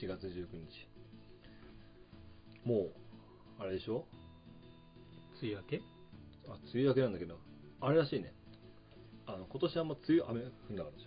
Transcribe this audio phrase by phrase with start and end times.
[0.00, 0.88] 7月19日。
[2.64, 2.92] もう、
[3.58, 4.06] あれでしょ？
[5.42, 5.82] 梅雨明け？
[6.48, 7.38] あ、梅雨明けなんだけど、
[7.80, 8.32] あれらしいね。
[9.26, 11.06] あの、今年あんま梅雨雨降んなかったじ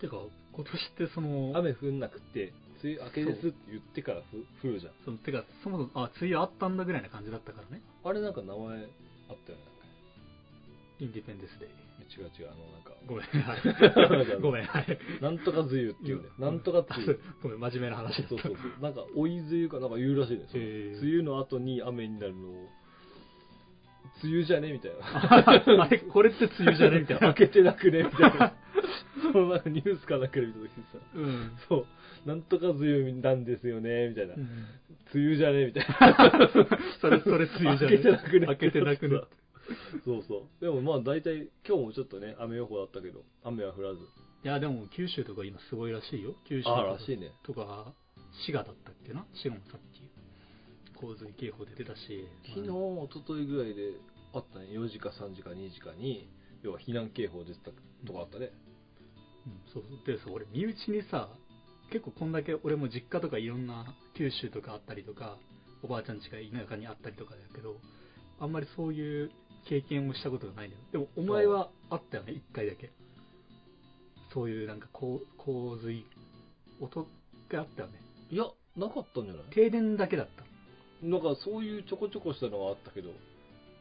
[0.00, 0.16] てか、
[0.52, 1.56] 今年ってその、ゃん。
[1.56, 2.52] 雨降んなくって、
[2.82, 4.92] 梅雨明けですって言ってからふ降るじゃん。
[5.04, 7.82] そのてか、そもそも、あ、梅雨あったんだぐらいな感じだったからね。
[8.04, 8.84] あれなんか名前あったよね。
[9.28, 9.38] なんか
[11.00, 11.83] インディペンデスデイ。
[12.16, 14.40] 違う違う、あの、なんか、ごめん、はい。
[14.40, 14.98] ごめん、はい。
[15.20, 16.34] なんとか梅雨っていうんだよ。
[16.38, 17.18] なんとか梅雨。
[17.42, 18.22] ごめん、真面目な話。
[18.24, 18.82] そうそうそう。
[18.82, 22.68] なんか、追い梅雨かなんか言うらしいです梅雨の後に雨になるのを、
[24.22, 25.82] 梅雨じゃねみたいな。
[25.84, 27.34] あれ、これって梅雨じゃねみたいな。
[27.34, 28.54] 開けてなくねみたいな。
[29.32, 31.52] そのなんかニュースかなんかで見た時にさ、うん。
[31.68, 31.86] そ
[32.24, 34.34] う、なんとか梅雨なんですよね、みたいな。
[34.34, 34.66] うん
[35.12, 36.48] 梅雨じゃねみたいな。
[37.00, 39.20] それ、それ梅雨じゃね開けてなくね開けてなくね。
[40.04, 40.64] そうそう。
[40.64, 44.00] でもまあ大体、今日もちょっとね、雨予報だったけど、雨は降らず。
[44.00, 46.34] いや、でも九州とか今すごいらしいよ。
[46.44, 47.32] 九州ああ、らしいね。
[47.42, 47.94] とか、
[48.44, 49.24] 滋賀だったっけな？
[49.34, 50.02] 滋賀もさっき、
[50.94, 52.28] 洪水警報で出たし。
[52.46, 53.92] 昨日、一昨日ぐらいで
[54.32, 56.28] あったね、4時か3時か2時かに、
[56.62, 57.70] 要は避難警報出てた
[58.06, 58.50] とこあったね。
[59.46, 60.06] うん、そうそう。
[60.06, 61.30] で、そう俺、身内にさ、
[61.90, 65.38] 結構こんだけ俺も実家とかいろんな九州とかあったりとか、
[65.82, 67.78] おばあちゃん家が田舎にあったりとかだけど、
[68.40, 69.30] あんまりそういう
[69.68, 70.70] 経験をしたことがない。
[70.92, 72.90] でも、お前はあったよね、一回だけ。
[74.32, 76.04] そういうなんか洪洪水、
[76.80, 77.06] 音
[77.48, 78.00] があったよね。
[78.30, 78.44] いや、
[78.76, 79.44] なかったんじゃない？
[79.50, 80.44] 停電だけだった。
[81.06, 83.10] なんかそういうちょこちょこしたのはあったけど、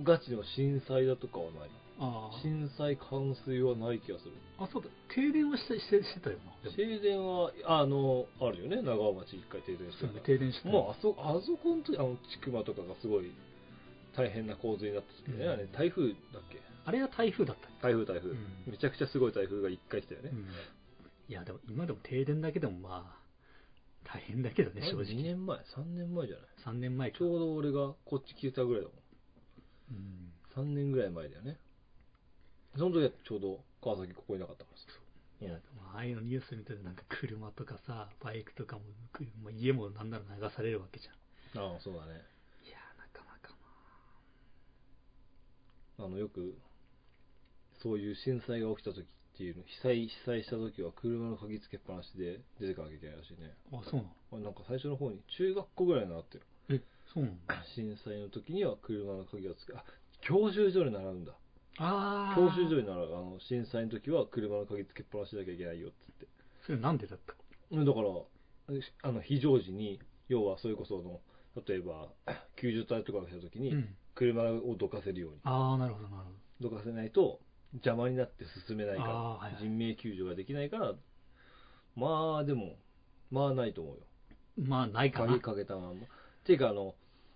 [0.04, 1.70] ガチの震災だとかはない。
[2.00, 2.42] ああ。
[2.42, 4.32] 震災、冠水はない気がする。
[4.58, 4.90] あ、そうだ。
[5.14, 6.72] 停電はしてしてしてたよな。
[6.76, 13.32] 停電は、あの、あるよね、長尾町一回停電してるそうだね、停電してたよもうあそ、あそこの時、あの、千曲とかがすごい
[14.16, 16.60] 大変な洪水になった時ね、うんあれ、台風だっけ？
[16.86, 20.30] あれは台風だった台風、台風、うんめちゃくちゃすごい台風が一回来たよね。
[20.34, 20.48] うん
[21.30, 23.24] いや、でも今でも停電だけでもまあ、
[24.04, 25.24] 大変だけどね、正2直。
[25.24, 27.18] 年前、3年前じゃない？3年前か。
[27.18, 28.94] ちょうど俺がこっち来てたぐらいだも
[29.92, 30.34] うんん。
[30.56, 31.58] 3年ぐらい前だよね。
[32.78, 34.84] その時はちょうど川崎ここいなかったからさ。
[35.42, 38.84] いや、まあああいうのニュース見てるとなんか車とかさ、バイクとかも、
[39.14, 41.64] くまあ、家もなんなら流されるわけじゃん。
[41.74, 42.22] ああ、そうだね。
[42.66, 43.56] いや、なかなか
[46.04, 46.56] あの、よく、
[47.82, 49.06] そういう震災が起きた時っ
[49.38, 53.56] ていうの、被災、被災した時は車の鍵つけっぱなしで出てかなきゃいけないらしいね。
[53.72, 53.80] な。
[53.80, 54.14] あ、そうなの？
[54.34, 56.44] あなんか最初の方に、中学校ぐらいになってる。
[56.70, 56.82] え、
[57.14, 57.38] そうなの？
[57.76, 59.84] 震災の時には車の鍵をつけ、あ、
[60.22, 61.34] 教習所に習うんだ。
[61.78, 62.36] ああ。
[62.36, 63.06] 教習所に習う。
[63.16, 66.28] あの、震災の時は車の鍵つけっぱなしなきゃいけないよっつって。
[66.66, 67.34] それなんでだった？
[67.72, 68.08] うんだから、
[69.02, 70.00] あの、非常時に、
[70.30, 71.22] 要はそれこその、
[71.68, 72.10] 例えば、
[72.56, 73.96] 救助隊とかが来た時に、うん。
[74.16, 75.40] 車をどかせるように。
[75.44, 76.32] ああ、なるほど、なるほ
[76.62, 76.70] ど。
[76.70, 77.40] どかせないと
[77.74, 80.94] 邪魔になって進めないから、あーはいはい人命救助ができないから、
[81.96, 82.76] まあでも、
[83.32, 84.02] まあないと思うよ。
[84.62, 85.42] まあ、ないかな鍵。
[85.42, 86.08] かけたまんま。
[86.46, 86.96] ていうか、あの、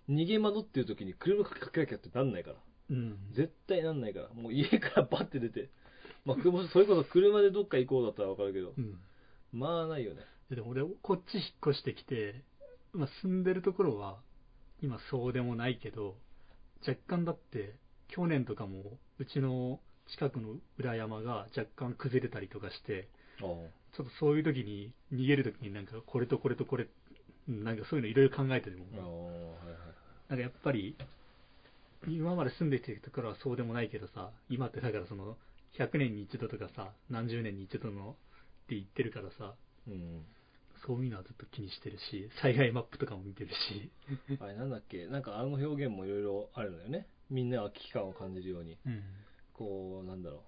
[0.10, 2.58] 逃げ惑っていう時に車かけなきゃってなんないから。
[2.92, 3.18] うん。
[3.34, 4.30] 絶対なんないから。
[4.34, 5.70] もう家からバッて出て。
[6.26, 9.00] まあ、車それこそ車でどっか行こうだったらわかるけど、うん。
[9.52, 10.22] まあないよね。
[10.50, 12.44] でも俺、こっち引っ越してきて、
[12.94, 14.20] まあ、住んでるところは、
[14.82, 16.16] 今そうでもないけど、
[16.86, 17.76] 若干だって、
[18.08, 23.08] 去年とかも、うちの近くの裏山が若干崩れたりとかして、
[23.40, 26.88] あちょっとそういう時に、逃げる時になんか、これとこれとこれ、
[27.50, 28.98] うんなんかそういうのいろいろ考えてても、あ。
[28.98, 30.30] ああ、はいはい。
[30.30, 30.96] なんかやっぱり、
[32.08, 35.38] 今まで住んできてるところはそうでもないけどさ、今ってだからその、
[35.78, 38.14] 100年に一度とかさ、何十年に一度のっ
[38.68, 39.54] て言ってるからさ、
[39.88, 40.26] うん。
[40.86, 43.90] そういうのはずっと気にしてるし、災害マップとかも見てるし、
[44.40, 45.08] あれなんだっけ？
[45.08, 47.08] なんかあの表現もいろいろあるんだよね。
[47.30, 48.78] みんなが危機感を感じるように。
[48.86, 49.04] うん。
[49.54, 50.40] こう、なんだろう。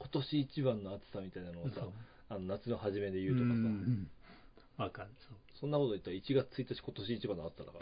[0.00, 1.88] 今年一番の暑さみたいなのをさ
[2.28, 4.08] あの夏の初めで言うとかさ、ん
[4.76, 5.08] わかる。
[5.54, 7.78] そんなこと言ったら1月1日今年一番の暑さだか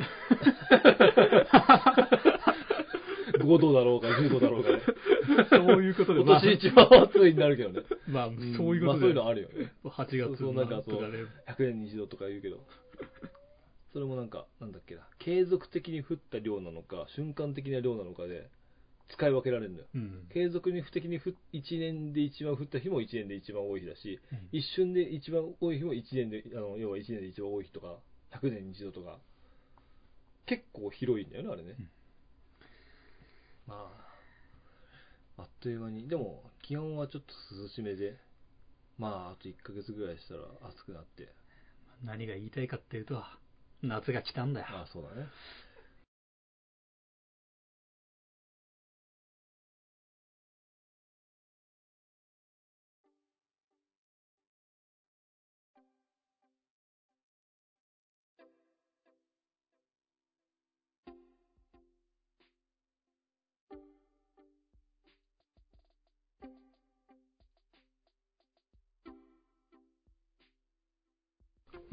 [2.31, 2.36] ら。
[3.47, 4.83] 5度だろうが10度だろうがね。
[5.51, 7.83] そういうことで、今年一番暑いになるけどね。
[8.09, 9.73] まあ、そういうことで、まあそういうのあるよね。
[9.85, 11.19] 8月そうそうなんかそうとかね、
[11.49, 12.65] 100年に一度とか言うけど。
[13.93, 15.09] それもなんか、なんだっけな。
[15.19, 18.51] 継続的に降った量なのか、瞬間的な量なのかで、
[19.09, 19.89] 使い分けられるんだよ。
[19.95, 20.29] うん。
[20.33, 27.99] 継続に不的に降1年で一番降った日も1年で一番多い日だし、うん一瞬で一番多い日も1年で、あの要は1年で一番多い日とか、
[28.33, 29.19] 100年に一度とか、
[30.47, 31.77] 結構広いんだよね、あれね。
[31.79, 31.91] うん
[33.67, 33.91] ま
[35.37, 38.17] あ、あっという間に、でも気温はちょっと涼しめで、
[38.99, 41.33] まあ、あと1ヶ月ぐらいしたら暑くなって、
[42.05, 43.23] 何が言いたいかっていうと、
[43.83, 44.67] 夏が来たんだよ。
[44.71, 45.29] ああ、そうだね。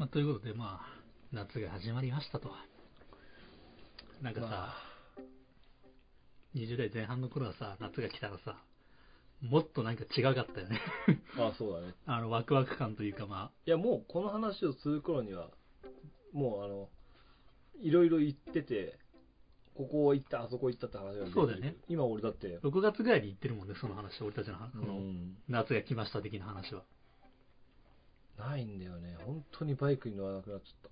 [0.04, 0.86] まあ、ということで、まあ、
[1.32, 2.50] 夏が始まりましたと。
[4.20, 4.74] なんかさ、ま
[6.54, 8.62] 20代前半の頃はさ、夏が来たらさ、
[9.40, 10.78] もっとなんか違かったよね。
[11.38, 11.94] あ、 あそうだね。
[12.04, 15.48] あの、ワクワク感というか、まいや、もうこの話をする頃には、
[16.34, 16.90] もうあの、
[17.80, 18.98] いろいろ言ってて、
[19.74, 21.76] ここ行った、あそこ行ったって話がそうだよね。
[21.88, 26.84] 今俺だってあ、、6月ぐらいに言ってるもんね、その話、俺たちのうん夏が来ました的な話は。
[28.38, 29.16] ないんだよね。
[29.24, 30.90] 本当にバイクに乗らなくなっちゃっ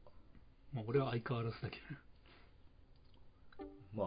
[0.75, 1.83] まあ、俺は相変わらずだけど。
[3.59, 3.65] た。
[3.95, 4.07] まあ、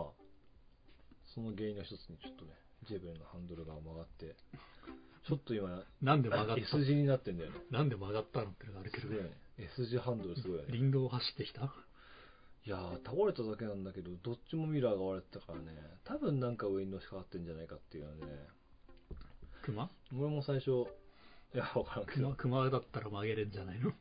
[1.34, 2.52] その原因の一つにちょっとね、
[2.88, 4.36] ジェベルのハンドルが曲がって、
[5.28, 7.58] ちょっと今、なんで曲がった？S 字になってんだよね。
[7.72, 9.30] なんで曲がったのってあるけどね。
[9.58, 10.68] S 字ハンドルすごいよね。
[10.70, 11.74] 林道を走ってきた？
[12.66, 18.32] いやー、倒れただけなんだけど、どっちもミラーが割れてたからね、多分なんか上にのしかかってんじゃないかっていうのでね、
[19.62, 19.90] 熊？
[20.18, 20.88] 俺も最初、
[21.56, 23.94] いや、わからんけ熊ど、熊だったら曲げれんじゃないの？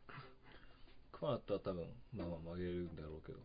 [1.13, 3.39] 熊だったら多分、まあまあ曲げれるんだろうけど、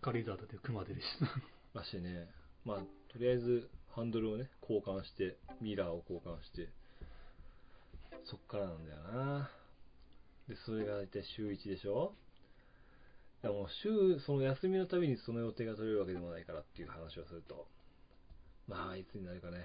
[0.00, 1.04] 軽井沢だって熊出るし。
[1.72, 2.28] だしね、
[2.64, 6.68] まあ、とりあえずハンドルをね、交換して、ミラーを交換して、
[8.24, 9.50] そっからなんだよな。
[10.48, 12.16] で、それが大体週1でしょ？
[13.42, 17.68] でもう週、その休みのたびにその予定が取れるわけでもないからっていう話をすると、
[18.66, 19.58] まあ、いつになるかね。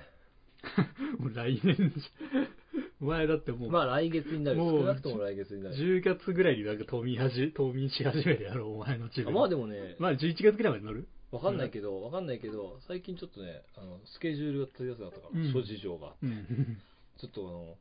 [1.17, 2.58] もう来年じゃ、お
[2.99, 4.57] 前だってもう、まあ来月になる。
[4.57, 5.75] もう少なくとも来月になる。
[5.75, 9.39] 10月ぐらいになんか冬眠はじ、 冬眠し始めるやろ、お前のチーあム。
[9.39, 11.07] まあでもね、まあ11月ぐらいまで乗る？
[11.31, 16.15] わかんないけど、わかんないけど、最近ちょっとね、あの、スケジュールが取りやすくなったから、うん諸事情が。
[16.23, 16.81] うん。
[17.19, 17.77] ちょっとあの、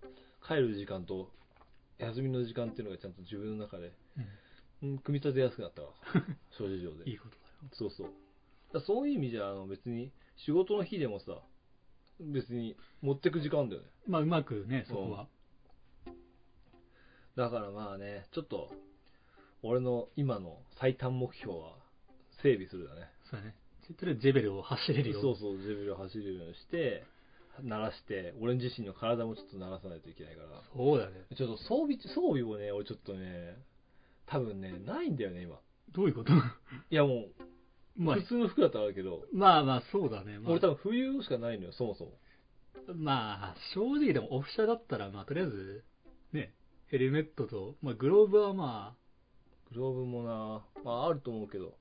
[0.46, 1.30] 帰る時間と、
[1.98, 3.92] 休みの時間っていうのがちゃんと自分の中で、
[4.82, 6.24] うん、組み立てやすくなったから、
[6.58, 7.10] 諸事情で。
[7.10, 7.42] いいことだよ。
[7.72, 8.80] そうそう。
[8.80, 11.40] そういう意味じゃ、あの、別に、仕事の日でもさ、
[12.20, 13.88] 別に持ってく時間だよね。
[14.06, 15.26] まあうまくね、そこは。
[17.36, 18.70] だからまあね、ちょっと、
[19.62, 21.76] 俺の今の最短目標は、
[22.42, 23.08] 整備するだね。
[23.30, 23.54] そうだね。
[23.98, 25.20] とりあえずジェベルを走れるよ。
[25.20, 27.04] そうそう、ジェベルを走れるようにして、
[27.62, 30.62] 鳴らして、俺自身の体もちょっと鳴らさないといけないから。
[30.76, 31.12] そうだね。
[31.36, 33.56] ちょっと装備、装備もね、俺ちょっとね、
[34.26, 35.58] 多分ね、ないんだよね、今。
[35.92, 36.32] どういうこと？
[36.90, 37.30] いやもう、
[37.98, 40.38] まあ普、通の服だったらあるけど、まあまあ、そうだね。
[40.38, 42.12] まあ、俺多分冬しかないのよ、そもそも。
[42.94, 45.84] まあ、正直でもオフ車だったら、まあ、とりあえず、
[46.32, 46.54] ね、
[46.86, 48.96] ヘルメットと、まあ、グローブはま
[49.72, 51.74] グローブもな、まああると思うけど、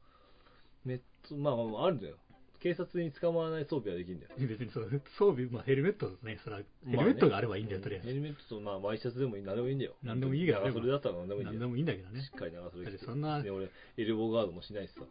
[0.84, 2.18] メット、まあまあまああるんだよ。
[2.60, 4.32] 警察に捕まらない装備はできるんだよ。
[4.36, 6.64] あ、別にそう、装備、まあ、ヘルメットとね、そら、ヘ
[6.98, 8.08] ルメットがあればいいんだよ、とりあえず。
[8.08, 9.96] ヘルメットと、まあ、ワイシャツでもいい、何でもいいんだよ。
[10.04, 11.60] 何でもいいからね長袖だったら何でもいいんだよ。
[11.60, 12.28] 何でもいいんだけどねし。
[12.28, 13.06] っかり長袖着て。
[13.06, 15.02] そんなで、俺、エルボーガードもしないしさ。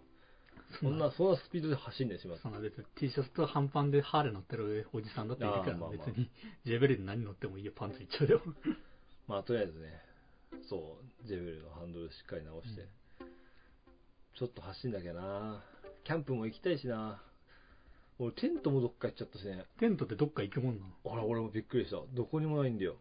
[0.80, 2.48] そんな、そんなスピードで走んないしますそ。
[2.48, 6.30] んな別に T シャツと半パンでハーレー乗ってるおじさんだっているから、別に、
[6.64, 8.42] ジェベルで何乗ってもいいよ、パンツいっちゃうよ。
[9.28, 10.00] まあ、とりあえずね、
[10.68, 12.88] そう、ジェベルのハンドルしっかり直して、
[14.38, 15.62] ちょっと走んなきゃな。
[16.04, 17.22] キャンプも行きたいしな。
[18.18, 19.64] 俺、テントもどっか行っちゃったしね。
[19.78, 21.12] テントってどっか行くもんなの？
[21.12, 21.98] あら、俺もびっくりした。
[22.14, 22.96] どこにもないんだよ。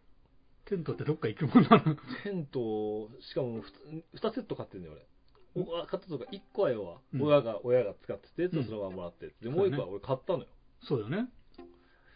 [0.65, 1.95] テントってどっか行くもんなの？
[2.23, 5.05] テント、しかも2セット買ってんだよ、俺。
[5.55, 9.33] おあ買ったとか、1個は要は、うん親が、親が使ってて、うんそのままもらって。
[9.41, 10.47] で、もう1個は俺買ったのよ。
[10.83, 11.29] そうだよね。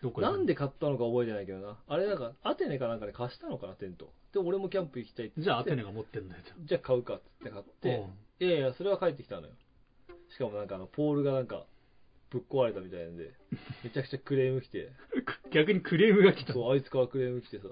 [0.02, 1.78] どっか行くなんで買ったのか覚えてないけどな。
[1.88, 4.12] あれなんか、アテネかなんかで貸したのかな、テント。
[4.34, 5.50] で、俺もキャンプ行きたいって言って。
[5.50, 8.06] じゃあアテネが持ってんだよ、じゃじゃあ買うかっつって買って、
[8.40, 9.54] いやいや、それは帰ってきたのよ。
[10.30, 11.66] しかもなんかあの、ポールがなんか、
[12.30, 13.34] ぶっ壊れたみたいなんで、
[13.84, 14.94] めちゃくちゃクレーム来て、うん
[15.52, 16.54] 逆にクレームが来た。
[16.54, 17.70] そう、あいつからクレーム来てさ、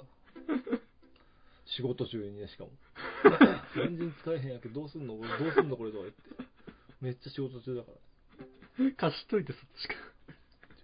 [1.65, 2.71] 仕事中にね、しかも。
[3.75, 6.21] 全然使えへんやけど、どうすんのこれどうすんのこれとか言って。
[7.01, 7.91] めっちゃ仕事中だか
[8.79, 8.91] ら。
[8.97, 9.95] 貸しといてそっちか。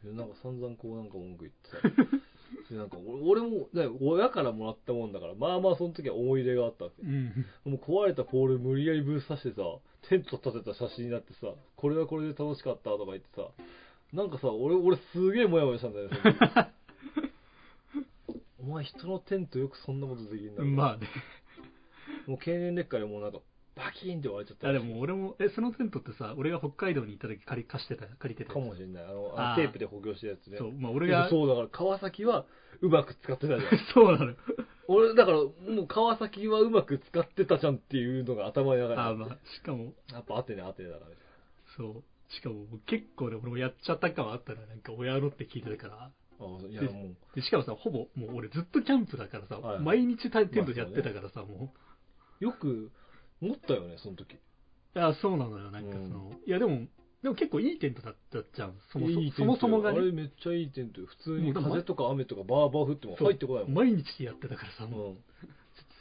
[0.03, 2.23] でなんか散々こうなんか文句言ってさ。
[2.69, 7.01] でなんか俺俺も、ね、親からもらったもんだから、まあまあその時は思い入れがあったわけ。
[7.01, 7.45] うん。
[7.65, 9.61] もう壊れたポール無理やりぶっ刺してさ、
[10.09, 13.47] テント立てた写真になってさ、これはこれで楽しかったとか言ってさ、
[14.11, 16.17] なんかさ、俺、俺すげえモヤモヤしたんだよね。
[16.21, 16.69] その時
[18.59, 21.07] お前人のテントよくそんなことできんだまあね。
[22.27, 23.39] もう経年劣化でもうなんか、
[23.75, 29.03] バキーンって割れちゃったあ、でも俺も、え、そのテントってさ、俺が北海道に行った時借り貸してた、借りてたかやつもしれない。
[29.03, 30.57] あの、あーあテープで補強してるやつね。
[30.59, 32.45] そう、まあ俺が、そうだから、川崎は
[32.81, 33.61] うまく使ってたじゃん。
[33.93, 34.35] そうなのよ。
[34.87, 35.51] 俺、だから、も
[35.83, 41.25] う川崎はうまく使ってたじゃんっていうのが頭に流れてあ、まあ、しかも、やっぱアテネアテネだからみたい
[41.77, 42.03] そう。
[42.33, 45.95] しかも結構ね、俺もやっちゃった感はあったら、なんか親のって聞いてたから。
[45.97, 46.11] な。
[46.39, 51.73] あいや、でもう、でしかもさ、ほぼ、もう俺ずっとキャンプだからさ、はい毎日テントでやってたからさ、も
[52.39, 52.91] よく
[53.41, 54.33] 持ったよね、その時。
[54.33, 54.35] う。
[54.35, 54.39] い
[55.01, 56.87] や、そうなのよ、なんかその、いやでも、
[57.21, 60.11] でも結構いいテントだったじゃん、そもそもいいテントそもそもがあれね。
[60.11, 61.07] めっちゃいいテントよ。
[61.07, 63.73] 普通に風とか雨とかバーバー降ってもそう入ってこないもん。
[63.75, 65.23] 毎日やってたからさ、もううん。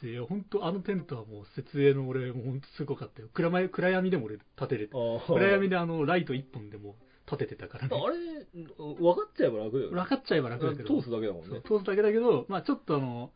[0.01, 3.29] し、本当あのテントはもう設営の俺、もう本当すごかったよ。
[3.33, 7.95] 暗闇暗闇でも俺立てれて、あ暗闇でであの、ライト一本でも立ててたからね。
[7.95, 8.45] あれ
[8.77, 11.01] 分かっちゃえば楽だよね分かっちゃえば楽だけど。
[11.01, 13.31] 通すだけだもんねそう通すだけだけど、まあちょっとあの、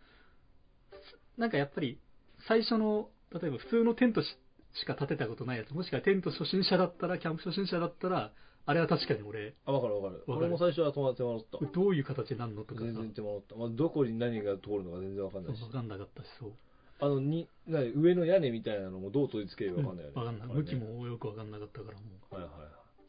[1.37, 1.99] なんかやっぱり、
[2.47, 4.27] 最初の、例えば普通のテントし
[4.73, 8.31] しか立てたことないやつ、もしくはテント初心者だったら、キャンプ初心者だったら、
[8.65, 16.51] あれは確かに俺、あ分かる分かるかる俺も最初は友達もらったどういう形になるのとかさ、全然手間取った、まあ、どこに何が通るのか全然分かんないし分かんなかったし、そう。
[16.99, 20.49] あのに何上の屋根みたいなのもどう取り付ければ分かんないよね、分かんない。
[20.49, 22.35] あれね向きもよく分かんなかったから、もう。
[22.35, 22.49] はいは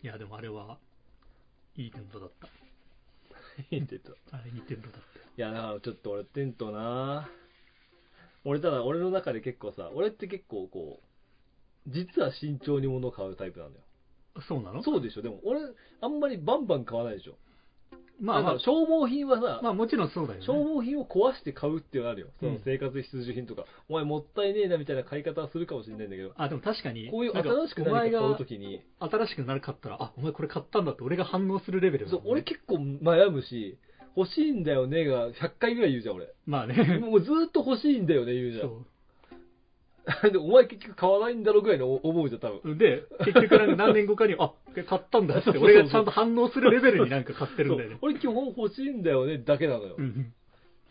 [0.02, 0.78] いや、でもあれは、
[1.76, 2.49] いいテントだった。
[3.71, 5.25] いいって言ったあれ、いいテントだったよ。
[5.37, 7.28] いやだからちょっと俺テントな
[8.45, 11.00] 俺ただ俺の中で結構さ俺って結構こ
[11.87, 13.85] う実は慎重に物を買うタイプなんだよ。
[14.49, 14.83] そうなの？
[14.83, 15.23] そうでしょ？
[15.23, 15.61] でも俺
[16.00, 17.35] あんまりバンバン買わないでしょ。
[18.21, 18.59] まあまあ。
[18.59, 20.47] 消耗品はさ、まあもちろんそうだよね。
[20.47, 22.26] 消耗品を壊して買うっていうのあるよ。
[22.40, 22.62] そのうん。
[22.64, 23.64] 生活必需品とか。
[23.88, 32.11] お前もったいねえなみたいな買い方はするかもしれないんだけど、あ、でも確かに、こういう新しくお前何か買うがときに、新しくなるかったら、あ、お前これ買ったんだって俺が反応するレベルね。
[32.11, 33.78] そう俺結構悩むし、
[34.19, 36.29] 欲しいんだよねが100回ぐらい言うじゃん、俺。
[36.47, 36.99] まあね。
[36.99, 38.87] もうずーっと欲しいんだよね言うじゃそん。
[40.33, 42.73] でお前結局買わないんだろぐらいの思うじゃん、多分。
[42.73, 42.77] う。
[42.77, 44.53] で、結局なんか何年後かに、あ、
[44.87, 47.99] 買ったんだって、俺がちゃんと反応するレベルになんか買ってるんだよね。
[48.01, 49.97] 俺基本欲しいんだよねだけなのよ。
[49.99, 50.33] うん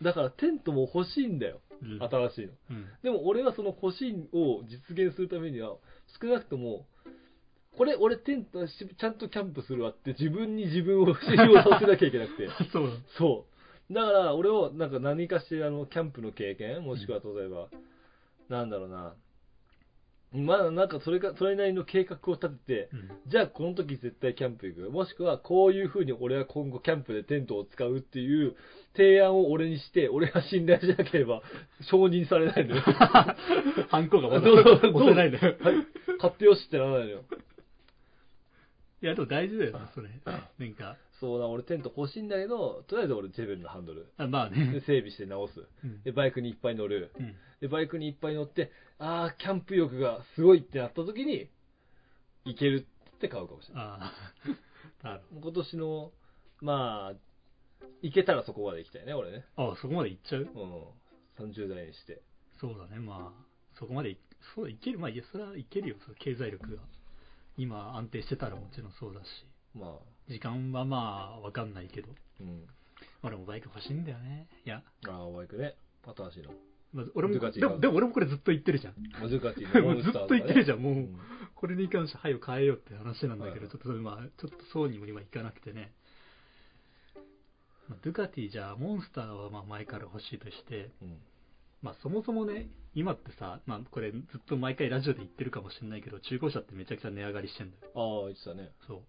[0.01, 1.99] だからテントも欲しいんだよ、うん。
[2.03, 2.51] 新しいの。
[2.69, 2.85] うん。
[3.01, 5.75] でも俺はその欲しいを実現するためには、
[6.21, 6.85] 少なくとも、
[7.77, 12.47] これ俺テントしちゃんとキャンプするわって自分に自分を信用させなきゃいけなくて。
[12.73, 13.45] そうそ
[13.89, 13.93] う。
[13.93, 17.69] だから俺をなんか何かしらのキャンプの経験、もしくは例えば、
[18.49, 19.13] なんだろうな。
[20.33, 24.89] まあなんかそれか、それなりの計画を立てて、うんじゃあこの時絶対キャンプ行く。
[24.89, 28.55] もしくはこういう風に俺は今後キャンプでテントを使うっていう
[28.95, 31.41] 提案を俺にして、俺が信頼しなければ
[31.81, 32.81] 承認されないのよ。
[33.89, 35.55] ハンコがまだ押せないんだよ。
[35.61, 35.75] はい。
[36.19, 37.23] 買ってよしってならないのよ。
[39.01, 40.09] いや、でも大事だよね、それ。
[40.25, 44.11] なんか、そうだ、俺テント欲しいんだけど、とりあえず俺ジェベルのハンドル。
[44.17, 44.81] あまあでね。
[44.85, 45.67] 整備して直す。
[45.83, 47.11] うんで、バイクにいっぱい乗る。
[47.19, 51.49] うんで、バイクにいっぱい乗って、あー、キャンプ欲がすごいってなった時に、
[52.45, 53.83] 行けるって買うかもしれない。
[53.83, 54.13] ああ。
[55.03, 56.11] なる今年の、
[56.61, 59.45] まあ、行けたらそこまで行きたいね、俺ね。
[59.55, 59.71] ほど。
[59.73, 60.41] あそこまで行っちゃう？
[60.41, 61.47] うん。
[61.51, 62.21] 30代にして。
[62.59, 63.45] そうだね、まあ、
[63.77, 64.17] そこまでい、
[64.55, 66.81] そうだ、いける、まあ、いや、それはいけるよ、その経済力が。
[67.57, 69.25] 今、安定してたらもちろんそうだし。
[69.73, 72.09] まあ、時間はまあ、わかんないけど。
[72.41, 72.63] うん。
[73.23, 74.47] 俺もバイク欲しいんだよね。
[74.65, 75.75] いや、あー、バイクね。
[76.15, 76.51] 新しいの。
[76.93, 78.93] まあ、俺も、でも、でも俺もこれずっと言ってるじゃん。
[79.21, 81.19] マズカティのもうずっと言ってるじゃん、もう、うん
[81.57, 85.91] これに関して、はよ変えようって話なんだけど、はいちょっと、まあ、ちょっとそうにも今いかなくてね。
[87.89, 91.17] まあ、ドゥカティじゃあ、モンスターはまあ前から欲しいとして、うん。
[91.81, 97.91] まあそもそもね、今ってさ、まあこれずっと毎回ラジオで言ってるかもしれないけど、中古車ってめちゃくちゃ値上がりしてんだよ。
[97.95, 98.71] ああ、言ってたね。
[98.87, 99.01] そう。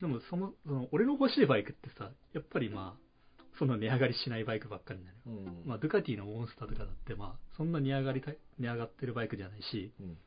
[0.00, 3.12] でもその、その俺の欲しいバイクってさ、やっぱりまあ、
[3.58, 5.42] そんな値上がりしないバイクばっかりなのよ。
[5.46, 5.68] うん。
[5.68, 10.18] まあ、ドゥカティのモンスターとかだって、まあ、そんなに上がりたい値上がってるバイクじゃないし、うん。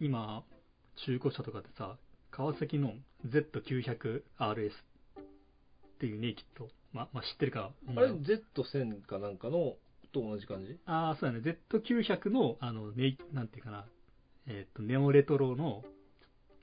[0.00, 0.42] 今、
[1.06, 1.96] 中古車とかでさ、
[2.32, 2.94] 川崎の
[3.26, 5.24] Z900RS っ
[6.00, 9.76] ていうネイキッド、ままあ、知ってるかあれ、Z1000 かなんかの
[10.12, 10.78] と同じ感じ？
[10.86, 11.58] ああ、そうだね。
[11.70, 13.86] Z900 の、あの、ネイ、なんていうかな、
[14.46, 15.82] えっ、と、ネオレトロの、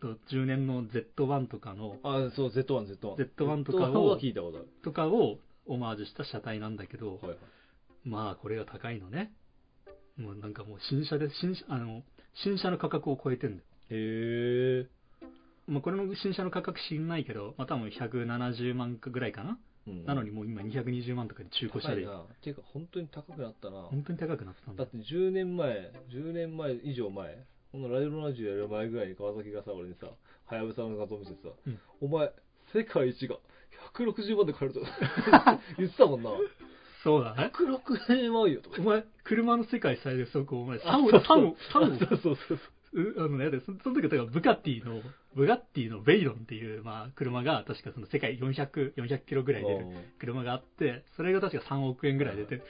[0.02, 3.16] と10年の Z1 とかの、あそう、Z1、Z1。
[3.36, 4.68] Z1 とかを Z1 は聞いたことある。
[4.84, 7.38] とかをオマージュした車体なんだけど、はいはい。
[8.06, 9.34] まあ、これが高いのね。
[10.18, 12.04] もうなんかもう新車で、新車、あの、
[12.44, 13.64] 新車の価格を超えてんだよ。
[13.90, 14.88] へえ。
[15.68, 19.58] まあ、これの新車の価格知んないけど、まあ、多分170万ぐらいかな。
[19.90, 22.20] うんなのにもう今220万とかで中古車で高い、な。
[22.22, 23.82] っていうか、本当に高くなったな。
[23.84, 24.92] 本当に高くなってたんだだっ。
[24.92, 30.08] て10年前、10年前以上前、このライブラジオやる前ぐらいに川崎がさ、俺にさ、
[30.46, 32.32] はやぶさの画像見せてさ、うんお前、
[32.74, 33.38] 世界一が
[33.96, 34.82] 160万で買えると
[35.78, 36.30] 言ってたもんな。
[37.04, 37.52] そうだね。
[37.56, 38.84] 160万よとかお。
[38.84, 42.60] 前、車の世界最大速度、お前、あ3を、そう3を、3を、そうそうそうう
[42.96, 45.02] あのね、でそその時はブガッティの、
[45.36, 49.86] ブガッティのベイロンっていう、まあ、車が、確かその世界400、400キロぐらい出る
[50.20, 52.64] 車があって、それが確か3億円ぐらい出て、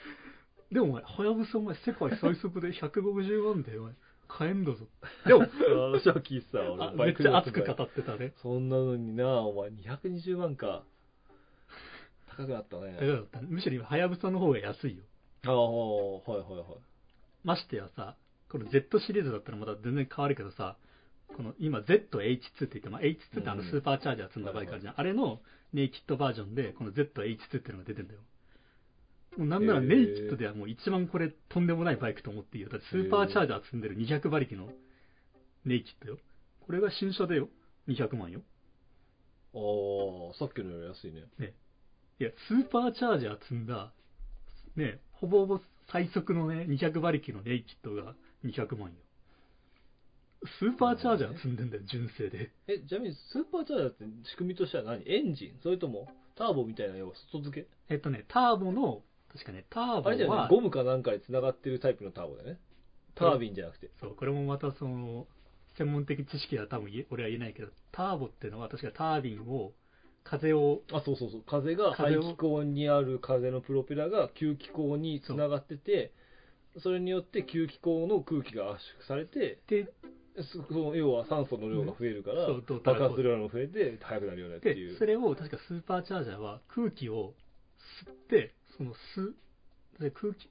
[0.70, 3.92] でもお前、はやぶさお前、世界最速で150万で、お前、
[4.28, 4.86] 買えんだぞ。
[5.26, 8.34] でも、ああ、正気さ、あ俺、めっちゃ熱く語ってたね。
[8.42, 10.84] そんなのにな、お前、220万か。
[12.36, 12.98] 高くなったね。
[13.48, 15.02] むしろ今、はやぶさの方が安いよ。
[15.44, 16.78] ああ、はいはいはい。
[17.42, 18.16] ましてやさ、
[18.50, 20.76] この Z シリーズだったらまた全然変わるけどさ、
[21.36, 24.94] この今 ZH2 って言って、まあ、H2 ってあのうんスーパーチャージャー積んだバイクあるじゃん。
[24.96, 25.40] あれの
[25.72, 28.20] ネイキッドバージョンで、この ZH2 っていうのが出てんだよ。
[29.38, 32.70] もうなんならネイキッドではもう一番これとんでもないバイクと思っていいよ。
[32.70, 34.68] だってスーパーチャージャー積んでる200馬力の
[35.64, 36.18] ネイキッドよ。
[36.66, 37.48] これが新車でよ。
[37.88, 38.40] 200万よ。
[39.54, 41.54] ああ、さっきのより安いね。
[42.18, 43.92] いや、スーパーチャージャー積んだ、
[44.76, 48.94] ね、ほぼほぼ最速のね、200馬力のネイキッドが200万よ。
[50.58, 52.50] スーパーチャージャー積んでんだよ、純正で。
[52.66, 55.02] え、ちなみにスーパーチャージャーって仕組みとしては何？
[55.06, 55.60] エンジン？
[55.62, 57.68] それともターボみたいな要は外付け？
[57.90, 62.58] えっとね、ターボの、確かね、ターボあれじゃなゴムかなんかで繋がってるタイプのターボだよね。
[63.14, 63.90] タービンじゃなくて。
[64.00, 65.26] そう、これもまたその、
[65.76, 69.72] 専門的知識は多分俺は言えないけど、ターボっていうのは確かタービンを、
[70.24, 71.42] 風を、あ、そうそうそう。
[71.46, 76.12] 風が排気口にある風のプロペラが吸気口に繋がってて、
[76.78, 79.92] それによって吸気口の空気が圧縮されて、で、
[80.68, 84.92] その要は酸素の量が増えるから、そうどう爆発量も増えて速くなるよねっていう。
[84.92, 87.34] でそれを確かスーパーチャージャーは空気を
[88.06, 89.32] 吸って、その吸、
[90.00, 90.48] で空気、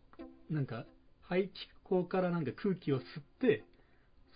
[0.50, 0.86] なんか
[1.22, 3.04] 排気口からなんか空気を吸っ
[3.40, 3.64] て、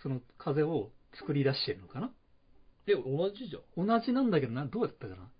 [0.02, 2.10] その風を作り出してるのかな？
[2.86, 3.86] え、同じじゃん。
[3.86, 5.30] 同じなんだけどな、どうやったかな？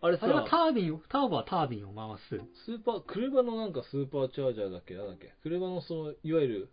[0.00, 2.40] あれさあれはタービンを、ターボはタービンを回す。
[2.64, 4.94] スーパー、車のなんかスーパーチャージャーだっけ？
[4.94, 6.68] なんだっけ車のその、いわゆる、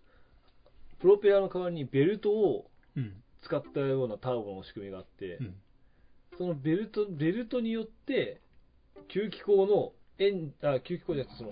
[1.00, 3.14] プロペラの代わりにベルトをうん。
[3.42, 5.56] 使ったようなターボの仕組みがあって、うん。
[6.38, 8.42] そのベルト、ベルトによって、
[9.10, 11.52] 吸気口の、エンあ、吸気口じゃなくて、その、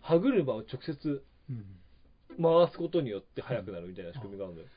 [0.00, 1.64] 歯車を直接うん。
[2.42, 4.68] 回すことによって速くなるみたいな仕組みがあるんだよ。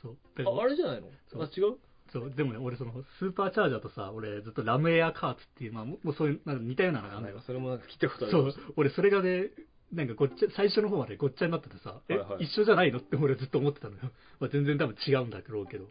[0.00, 0.16] そう。
[0.44, 1.08] あ、あれじゃないの？
[1.30, 1.76] そうあ、違う？
[2.14, 7.42] そう、でもね、俺その、スーパーチャージャーとさ、俺ずっとラムエアカーツっていう、まあ、もうそういう、なんか似たようなのがあるんだよ。
[7.44, 9.50] それもなんか聞いたことあるそう、俺それがね、
[9.92, 13.00] なんかごっちゃ、最初の方までごっちゃになっててさ、え、はいはい一緒じゃないの？
[13.00, 14.00] って 俺ずっと思ってたのよ。
[14.38, 15.90] まあ、全然多分違うんだろうけど。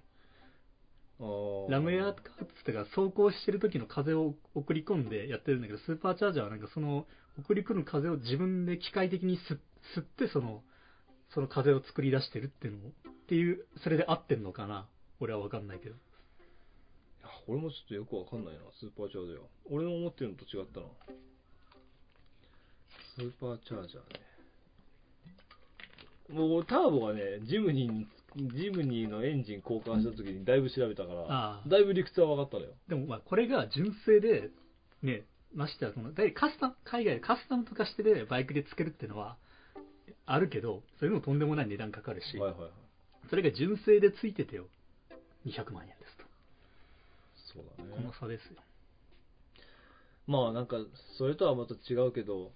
[1.70, 7.06] ラムエアカーツってか走行してる時の風を送り込んでやってるんだけど、スーパーチャージャーはなんかその
[7.40, 9.58] 送り込む風を自分で機械的に吸
[9.96, 10.64] 吸って、その、
[11.30, 14.88] その風を作り出してるっていうのを、っていう、それで合ってんのかな？
[15.20, 15.96] 俺はわかんないけど。
[17.48, 19.40] 俺もちょっとよくわかんないな、スーパーチャージャー。
[19.70, 20.88] 俺の思ってるのと違ったな。
[23.16, 24.34] スーパーチャージャーね。
[26.30, 28.08] もうターボがね、ジムニーに、
[28.56, 32.72] ジムニーのエンジン交換した時にだいぶ調べたから、だいぶ理屈は分かったのよ。
[32.88, 34.50] でもまあこれが純正で、
[35.04, 39.38] ね、ましてやこの、だいカスタム、海外でカスタムとかしてでバイクでつけるっていうのは
[40.26, 42.72] あるけど、それでもとんでもない値段かかるし、はいはいはい。
[43.30, 44.66] それが純正でついててよ、
[45.46, 46.23] 200万円ですと。
[47.54, 48.12] そうだこのね。
[48.20, 48.56] 差ですよ。
[50.28, 50.78] まあなんか、
[51.18, 52.52] それとはまた違うけど、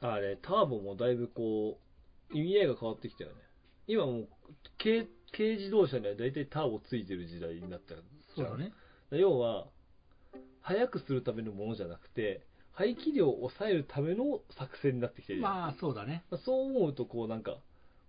[0.00, 1.78] あれ、ターボもだいぶこ
[2.32, 3.36] う、意味合いが変わってきたよね。
[3.86, 4.28] 今もう、
[4.78, 7.94] 軽、軽自動車には大体ターボついてる時代になった
[8.34, 8.72] そうだね。
[9.10, 9.66] 要は、
[10.60, 16.24] 速くするためのものじゃなくて、排気量を抑えるための作戦になってきてるまあそうだね。
[16.44, 17.56] そう思うと、こうなんか、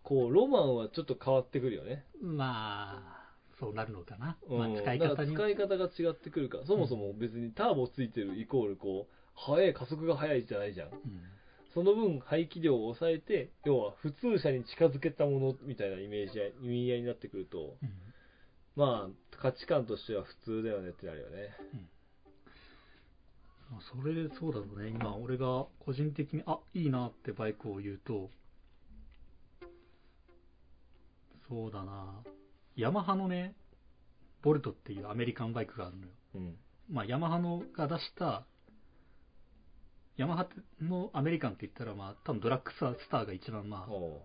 [0.04, 2.06] こう、ロマンはちょっと変わってくるよね。
[2.22, 3.17] まあ、
[3.60, 4.38] そうなるのかな。
[4.48, 10.90] うんまあ使い方にら使い方が違ってくるから、そもそも別にターボついてるイコール、こう、速い、加速が速いじゃないじゃん。
[10.90, 10.98] うん
[11.74, 17.90] その分、排気量を抑えて、要は普通車に近づけたものみたいなイメージや、意味合いになってくると、うん
[18.76, 21.56] まあ、価値観としては普通だよねってなるよね。
[23.70, 24.90] まあそれでそうだろうね。
[24.90, 28.30] 今、俺が個人的に、あ、いいなってバイクを言うと、
[31.50, 32.24] そうだな。
[32.78, 33.56] ヤマハのね、
[34.44, 36.12] ボルトっていうアメリカンバイクがあるのよ。
[36.36, 36.56] うん。
[36.90, 38.46] まあ、ヤマハのが出した、
[40.16, 40.48] ヤマハ
[40.80, 44.22] のアメリカンって言ったら、まあ、多分ドラッグスターが一番、まあ、お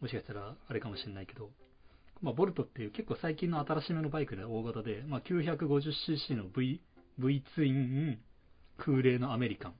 [0.00, 1.50] もしかしたらあれかもしれないけど、
[2.22, 6.80] まあ、ボルトっていう結構最近の新しめのバイクで大型で、まあ、950cc の V,
[7.18, 8.18] V ツイン
[8.78, 9.72] 空冷のアメリカン。
[9.72, 9.74] う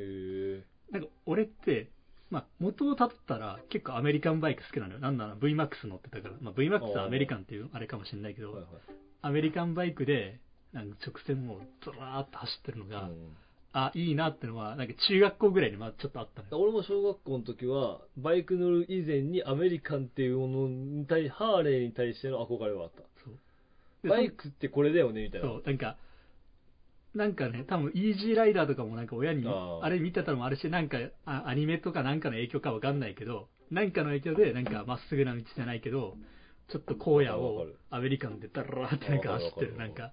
[0.00, 0.64] へえ。
[0.92, 1.90] なんか俺って、
[2.34, 4.98] まあ、元をたどったら結構アメリカンバイク好きなのよ。
[4.98, 8.70] なんなら VMAX 乗ってたから、まあ、VMAX はアメリカンっていうあれかもしれないけど、はいはい。
[9.22, 10.40] アメリカンバイクで
[10.72, 13.36] なんか直線もうずらーっと走ってるのが、うん
[13.76, 16.60] あ、いいなってのは、なんか中学校ぐらいにまあちょっとあったのよ。
[16.60, 23.02] 俺も小学校の時は、バイク乗る以前にアメリカンっていうものに対、ハーレーに対しての憧れはあった。
[23.24, 23.34] そう
[24.04, 25.48] でバイクってこれだよね、みたいな。
[25.48, 25.96] そう、なんか、
[27.14, 36.16] なんかね、多分イージーライダーとかもなんか親に、あれ見てたのもあるし、なんかあアニメとかなんかの影響かわかんないけど、なんかの影響で、なんかまっすぐな道じゃないけど、
[36.68, 40.12] ちょっと荒野をアメリカンでダラーってなんか走ってる、なんか、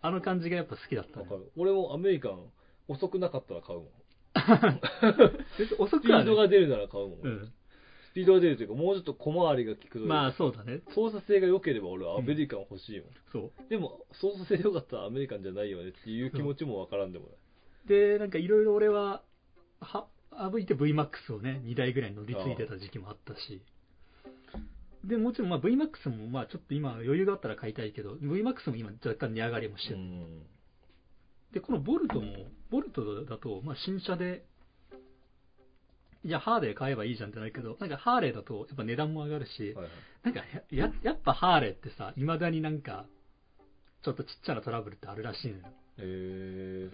[0.00, 1.50] あの感じがやっぱ好きだったのわかる。
[1.56, 2.46] 俺もアメリカン、
[2.88, 3.88] 遅くなかったら買うもん。
[5.58, 7.18] 別に遅スピーくはねドが出るなら買うもん。
[7.22, 7.52] うん。
[8.10, 10.80] スピードが出るというか、もうちょっと小回りが効くというかまあそうだね。
[10.94, 13.08] 操作性が良ければ俺はアメリカン欲しいもん。
[13.32, 13.70] そう。
[13.70, 17.36] でも、操作性良かったらアメリカンじゃないよねっていう気持ちもわからんでもない。
[17.88, 19.22] で、なんかいろいろ俺は、
[19.80, 23.62] は省いて VMAX をね、2台ぐらい乗り継いでた時期もあったし、
[25.04, 29.96] で、もちろんまあ VMAX もまあちょっと今余裕があったら買いたいけど、VMAX も今若干値上がりもしてる。
[29.96, 30.42] うん。
[31.52, 32.32] で、このボルトも、
[32.70, 34.44] ボルトだと、まあ新車で、
[36.22, 39.90] いや、ハーレー買えばいいじゃんってないけど、なんかハーレーだとやっぱ値段も上がるし、はいはい。
[40.24, 43.06] なんかや、ややっぱハーレーってさ、未だになんか、
[44.02, 45.64] ちょっとちっちゃなトラブルってあるらしいのよ。
[45.98, 46.90] え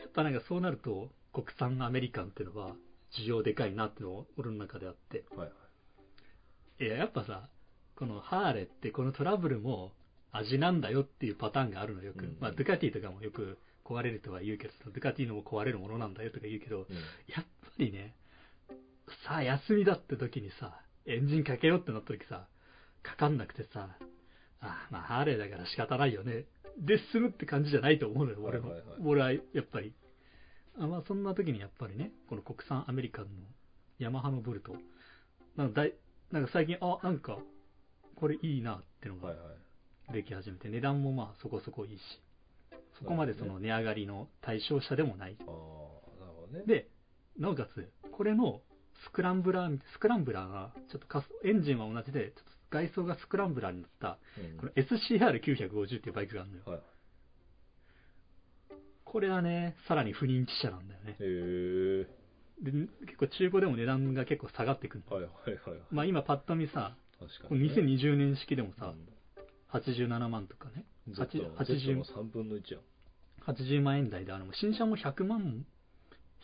[0.00, 2.74] やっぱなんかそうなると、国産アメリカンっていうのは、
[3.18, 5.24] 需要でかいなっていうのが俺の中であって。
[5.30, 5.54] ー、はいは
[6.80, 6.84] い。
[6.84, 7.48] いや、やっぱさ、
[7.94, 9.92] このハーレーってこのトラブルも
[10.32, 12.24] 味なんだよっていうパターンがあるのよく。
[12.24, 16.94] うんまあ、ドゥカティとかもよく壊れるとは言うけどさ、ドゥカティのも壊れるものなんだよとか言うけど、うん。
[17.28, 18.14] やっぱりね、
[19.26, 22.46] さあ休みだって時にさ、エンジンかけようってなった時さ、
[23.02, 23.88] かかんなくてさ、
[24.60, 26.44] あまあハーレーだから仕方ないよね。
[26.78, 28.70] で済むって感じじゃないと思うのよ、俺も。
[28.70, 29.92] はいはいはい俺はやっぱり。
[30.78, 33.30] あまあそんな時にやっぱりね、この国産アメリカンの
[33.98, 34.74] ヤマハのボルト、
[35.56, 35.94] なんかだい
[36.32, 37.38] なんか最近、あ、なんか、
[38.16, 39.42] これいいなってのがはいは
[40.10, 40.12] い。
[40.14, 42.00] でき始めて、値段もまあそこそこいいし、
[43.02, 45.36] そこまでその値上がりの対象者でもない。
[45.40, 46.64] ああ、なるほどね。
[46.66, 46.88] で、
[47.38, 48.60] なおかつ、これの
[49.04, 56.62] スクランブラー、スクランブラーが、ちょっとかすエンジンは同じで、ちょっと外装がスクランブラーになった、うんこの SCR950 っていうバイクがあるのよ。
[56.66, 56.80] はい。
[59.04, 61.12] これはね、さらに不人気車なんだよね。
[61.12, 62.06] へえ
[62.62, 62.70] で、
[63.06, 65.16] 結構中古でも値段が結構下がってくるの。
[65.16, 65.80] はいはいはいはい。
[65.90, 67.74] まあ今パッと見さ、確かに、ね。
[67.74, 69.08] 2020年式でもさ、うん
[69.72, 72.82] 87万とかね、Z の Z の3分の1やん。
[73.46, 75.66] 80万円台で、あの、新車も100万、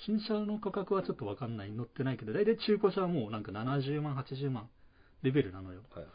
[0.06, 4.68] 新車の価格はちょっとわかんない、載ってないけど、大体中古車はもうなんか70万、80万
[5.22, 5.82] レベルなのよ。
[5.94, 6.06] はい。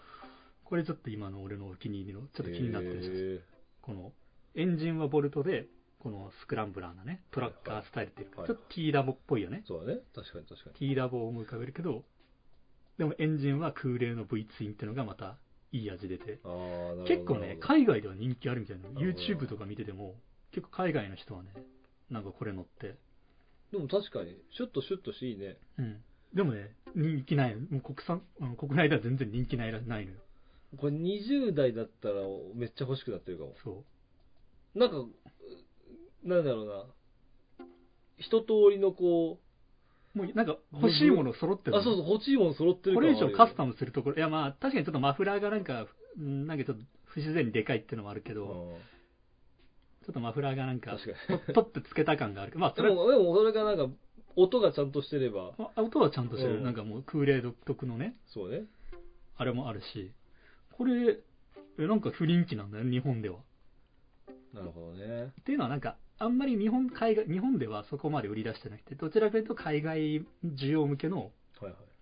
[0.64, 3.40] これちょっと今の俺のお気に入りの、ちょっと気になってるんですへ
[3.82, 4.12] この、
[4.56, 5.68] エンジンはボルトで、
[6.00, 9.68] このスクランブラーなね、トラッカースタイルっていうか、はいちょっと T ラボっぽいよねー。
[9.68, 10.00] そうだね。
[10.14, 10.76] 確かに確かに。
[10.76, 12.04] T ラボを思い浮かべるけど、
[12.98, 15.38] でもエンジンは空冷の V ツインっていうのがまた
[15.72, 16.40] いい味出て。
[17.08, 18.88] 結構ね、海外では人気あるみたいな。
[19.00, 20.16] YouTube とか見てても、
[20.54, 21.50] 結構海外の人はね、
[22.10, 22.96] なんかこれ乗って、
[23.72, 25.58] でも確かに、シュッとシュッとしていいね。
[25.80, 26.02] うん。
[26.34, 27.56] でもね、人気ない。
[27.56, 28.22] もう国産、
[28.56, 30.20] 国内では全然人気ないらないのよ。
[30.78, 32.16] これ20代だったら
[32.56, 33.56] めっちゃ欲しくなってるかも。
[33.64, 33.84] そ
[34.76, 34.80] う。
[34.80, 34.96] なんか、
[36.24, 37.66] なんだろうな。
[38.18, 39.40] 一通りのこ
[40.14, 45.88] もうなんか欲しいもの揃ってう、るあ、そうそう、欲しいもの揃ってるこ感れ以上カスタムムするところ、いやまあ確かにちょっとマフラーがなんか、
[46.18, 48.78] うんなんかちょっと不自然にでかいっていうのもあるけど、
[50.06, 50.98] ちょっとマフラーがなんか。
[51.28, 53.88] と取ってつけた感があるまあそれでも、でもそれがなんか、
[54.36, 56.58] 音がちゃんとしてれば、あ音はちゃんとしてる。
[56.58, 58.64] うんなんかもう空冷独特のね、そうね。
[59.38, 60.12] あれもあるし、
[60.72, 61.18] これ、
[61.80, 63.40] えなんか不人気なんだよ、日本では。
[64.54, 65.32] なるほどね。
[65.42, 71.32] っていうのはなんか、あんまり日本海外日本ではそこまで売り出してなくて、どちらかというと海外需要向けの。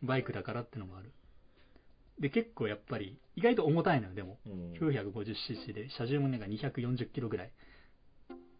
[0.02, 1.12] バイクだからってのもある。
[2.20, 4.40] で、結構やっぱり、意外と重たいのよ、でも。
[4.46, 4.74] うん。
[4.74, 7.52] 950cc で、車重もなんか240キロぐらい。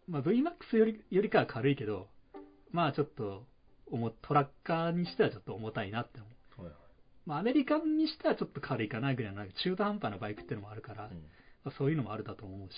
[0.08, 2.08] まあ VMAX よりよりかは軽いけど、
[2.70, 3.44] まあちょっと
[3.90, 6.62] 重、トラッカーにしてはちょっと重たいなって思う。
[6.62, 6.78] はいはい。
[7.26, 11.10] まあアメリカンにしてはちょっと軽いかなぐらいの、中途半端なバイクっていうのもあるから、うん
[11.64, 12.74] まあそういうのもあるだと思うし。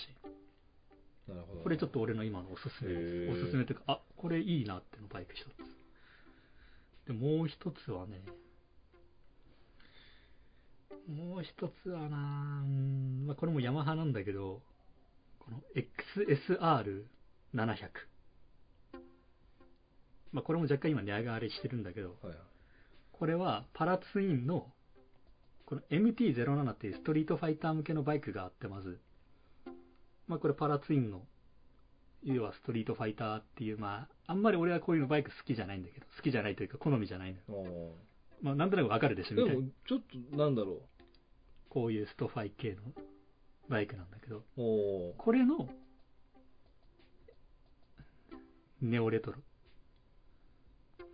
[1.27, 1.61] なるほど。
[1.61, 3.43] これちょっと俺の今のおすすめです。
[3.43, 7.07] おすすめというか、あ、これいいなっていうのバイク一つ。
[7.07, 8.21] で、もう一つはね、
[11.07, 14.61] もう一つはなうんまあ、これもヤマハなんだけど、
[15.39, 15.61] この
[17.55, 17.89] XSR700。
[20.33, 22.37] まあ、これも若干今値上がりしてるんだけど、はいはい。
[23.13, 24.67] これはパラツインの
[25.65, 28.99] この MT-07 っていうストリートファイター向けのバイクがあってまず、
[30.27, 31.21] まあこれパラツインの
[32.23, 37.61] 要はストリートファイターっていうまああんまり俺はこういうのバイク好きじゃないんだけど好きじゃないというか好みじゃないのよ。
[37.61, 37.95] お
[38.41, 39.53] まあなんとなくわかるでしょみたいな。
[39.53, 39.99] ーでも、ちょっ
[40.31, 40.81] と、なんだろ
[41.69, 42.81] こういうストファイ系の
[43.69, 44.43] バイクなんだけど。
[44.55, 45.69] これの
[48.89, 49.37] ネオレトロ。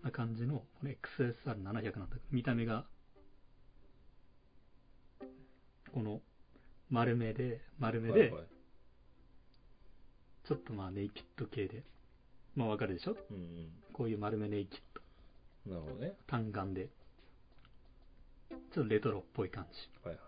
[0.04, 2.86] な感じのこの XSR700 なんだけど見た目が
[5.94, 6.22] この
[6.90, 8.34] 丸めで丸ーめで
[10.44, 11.84] ちょっとまあネイキッド系で。
[12.56, 13.16] まあわかるでしょ？
[13.30, 15.02] うんこういう丸めネイキッド。
[15.68, 15.72] うん。
[15.72, 16.14] なるほどね。
[16.28, 16.90] 単眼で。
[18.74, 19.90] ちょっとレトロっぽい感じ。
[20.04, 20.26] はいはい。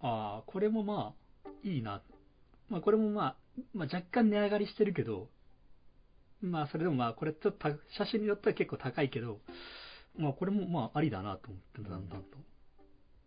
[0.00, 1.12] ああこれもま
[1.44, 2.00] あいいな。
[2.70, 3.36] まあこれもまあ、
[3.74, 5.28] まあ、若干値上がりしてるけど
[6.40, 9.40] まあそれでもまあこれちょっとた写真によっては結構高いけど
[10.18, 12.16] まあこれもまあありだなと思ってだんだ。
[12.16, 12.22] ん。
[12.22, 12.26] と、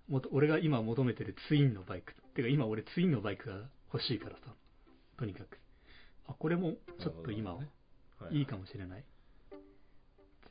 [0.10, 2.14] もっと俺が今求めてるツインのバイク。
[2.36, 3.56] てか今俺ツインのバイクが
[3.94, 4.42] 欲しいからさ。
[5.18, 5.58] とにかく。
[6.28, 7.62] あこれもちょっと今は、
[8.32, 8.40] い。
[8.40, 9.04] いいかもしれない。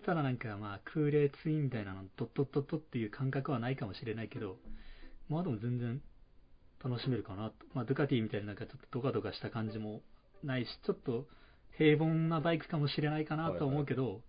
[0.05, 4.57] ただなんかまあ空冷ツインみたいなのドッドッドッドっていう感覚はないかもしれないけど、
[5.29, 6.01] まあでも全然
[6.83, 7.55] 楽しめるかなと。
[7.75, 10.03] まあドゥカティみたいななんかちょっとドカドカした感じも
[10.43, 11.27] ないし、ちょっと
[11.77, 14.23] 平凡なバイクかもしれないかなとは思うけど、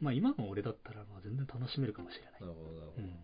[0.00, 2.46] まあ今の俺だったらまあ全然楽しめるかもしれないな。
[2.46, 3.02] るほど、なるほど。
[3.02, 3.10] うん。
[3.10, 3.14] っ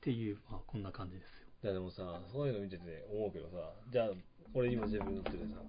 [0.00, 1.46] ていう、まあこんな感じですよ。
[1.64, 4.10] いやでもさ、そういうの見てて思うけどさ、じゃあ、
[4.54, 5.62] 俺今自分乗っててさ、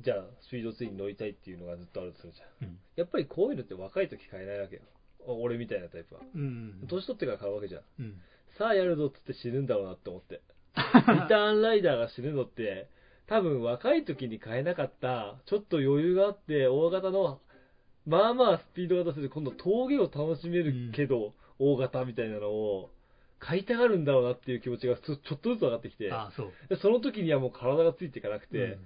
[0.00, 2.68] じゃあ、スピードツイン乗りたいっていうのがずっとあるとするじゃん。
[2.68, 2.78] うん。
[2.96, 4.82] やっぱりこういうのって若い時買えないわけよ。
[5.26, 6.20] 俺みたいなタイプは。
[6.34, 6.86] うん。
[6.88, 7.82] 年取ってから買うわけじゃん。
[7.98, 8.20] うん。
[8.58, 10.40] さあやるぞっつって死ぬんだろうなって思って。
[10.76, 10.80] リ
[11.28, 12.88] ターンライダーが死ぬのって、
[13.26, 17.40] 多分若い時に買えなかった、ちょっと余裕があって、大型の、
[18.06, 22.90] まあまあスピードが出せる、今度峠を楽しめるけど、大型みたいなのを、
[23.38, 28.78] 買いたがるんだろうなっていう気持ちがちょっとずつ分かってきて、ああ、そその時にはもう体がついていかなくて、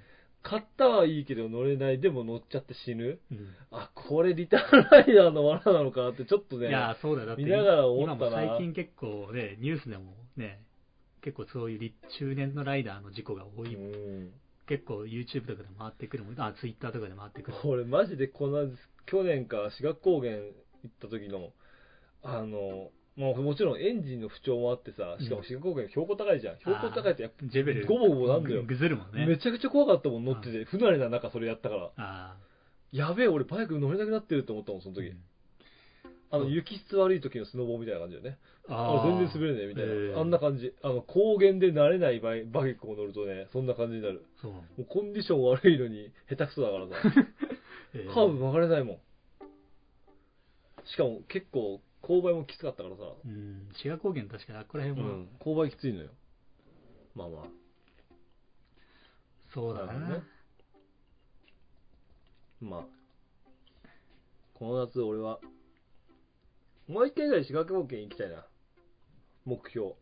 [0.49, 3.19] 買ったはいいけど乗れない、でも乗っちゃって死ぬ。
[3.33, 3.39] うん。
[3.39, 7.29] うんあ、これリターンライダーの罠なのかってちょっとね、いや、そうだよ。
[7.29, 10.63] だって、見ながら思った最近結構ね、ニュースでもね、
[11.23, 13.75] 結構そういう立中年のライダーの事故が多い。
[13.75, 14.33] うん
[14.69, 17.57] 結構 YouTube とかで回ってくるもん、あ、Twitter とかで回ってくる。
[17.63, 18.69] 俺マジでこの
[19.07, 20.43] 去年か志賀高原行
[20.89, 21.53] った時の
[22.23, 27.87] あのもうもちろんエンジンの不調もあってさしかも志賀高原標高高いじゃん、標高高いとやっジェベル。
[27.87, 28.63] ゴボゴボなんだよ。
[28.63, 29.25] ぐずるもね。
[29.27, 30.65] めちゃくちゃ怖かったもん乗ってて。
[30.65, 31.91] 不慣れな中それやったから。
[31.97, 32.37] あ
[32.93, 35.03] やべえ俺バイク乗れなくなってると思ったもんそのあ。
[35.03, 35.15] 時、
[36.31, 38.39] あの雪質悪い時のスノボーみたいな感じだよね。
[38.69, 40.21] ああ全然滑れねえみたいな、えー。
[40.21, 40.75] あんな感じ。
[40.83, 44.27] あの高原で慣れないバイバイクを乗るとねそんな感じになる。
[44.43, 44.53] そう。
[44.53, 46.95] もうコンディション悪いのに下手くそだからさ。
[47.95, 48.13] えー。
[48.13, 48.99] カーブ曲がれないもん。
[50.85, 53.03] しかも結構、勾配もきつかったからさ。
[53.25, 53.69] うん。
[53.75, 55.29] 志賀高原確かにあっこらう辺は、ん。
[55.41, 56.11] 勾配きついのよ。
[57.17, 57.43] まあまあ。
[59.53, 59.87] そうだな。
[59.87, 60.25] なるほどね
[62.61, 62.85] まあ。
[64.55, 65.41] この夏俺は、
[66.87, 68.47] もう一回ぐらい滋賀高原行きたいな。
[69.45, 69.95] 目標。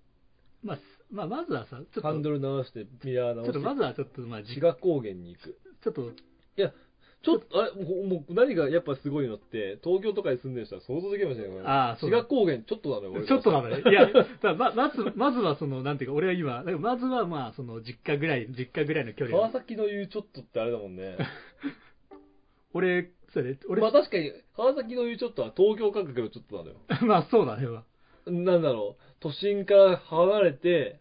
[0.62, 0.78] まあ、
[1.10, 3.50] まあ、まずはさ、ちょっと、ハンドル直して、ミラーちょ直して。
[3.50, 5.58] っとまずはちょっと、まあ、じ滋賀高原に行く。
[5.82, 6.12] ちょっと、
[7.24, 11.66] ちょっと、あれ、もう、何がやっぱすごいのって、東京とかに住んでる人は想像できるかもしれない。
[11.66, 13.82] ああそうだ滋賀高原ちょっとなのよ、俺ちょっとなのね。
[13.90, 14.08] いや、
[14.42, 21.16] まままず、まずはその、なんていうか、俺は今、まずはまあ、その、実家ぐらい、実家ぐらいの距離川を崎の言うちょっとってあれだもんね。
[22.74, 26.76] 俺、それ、俺、まあ確かに、川崎の言うちょっとは東京感覚のちょっとなのよ。
[27.06, 31.00] まあ、そうだね、まあなんだろう、都心から離れて、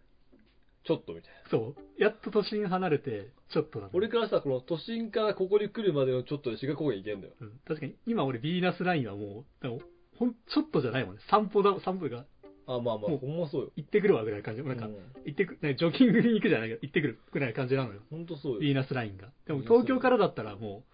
[0.85, 1.49] ちょっとみたいな。
[1.49, 2.01] そう。
[2.01, 7.33] やっと都心離れて、ちょっとだね俺からしたらこの都心からここに来るまでのちょっとで滋賀高原行けんだよ。
[7.39, 9.79] うん確かに、今俺、ビーナスラインはもう、でも
[10.17, 11.21] ほん、ちょっとじゃないもんね。
[11.29, 12.25] 散歩だ、散歩が、
[12.65, 13.71] あ、まあまあ、もうほんまそうよ。
[13.75, 14.63] 行ってくるわぐらいの感じ。
[14.63, 18.01] なんか、うん行ってく、ねジョギングに行くじゃないけど、行ってくるぐらいの感じなのよ。
[18.09, 18.59] ほんとそうよ。
[18.59, 19.29] ビーナスラインが。
[19.47, 20.93] でも、東京からだったらもう、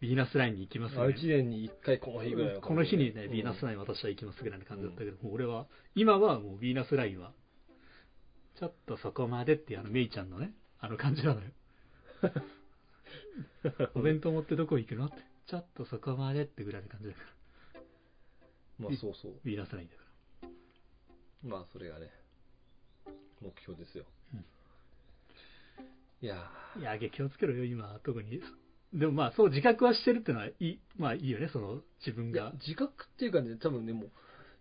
[0.00, 1.14] ビーナスラインに行きますあね。
[1.14, 7.32] 1年に1回この日ぐらいのこの日にね、うんビーナスライン私は行きますぐらいの感じだったけど、もう俺は、今はもうビーナスラインは、
[8.60, 11.46] ちょっとそこまでっていうあのメイちゃんのね、あの感じなのよ。
[13.94, 17.20] お弁当持ってどこ行くのって、ちょっとそこまでってぐらいの感じだか
[17.74, 17.80] ら、
[18.78, 19.34] まあそうそう。
[19.44, 20.02] ビーナスラインだか
[20.42, 20.48] ら。
[21.48, 22.10] まあそれがね、
[23.40, 24.04] 目標ですよ。
[24.34, 24.44] うん
[26.22, 28.42] いやいや、気をつけろよ、今、特に。
[28.92, 32.52] でもまあ、そう自覚はしてるってのはいい、まあいいよね、その、自分ーいやが。
[32.52, 34.10] 自覚っていうかね、多分ね、もう、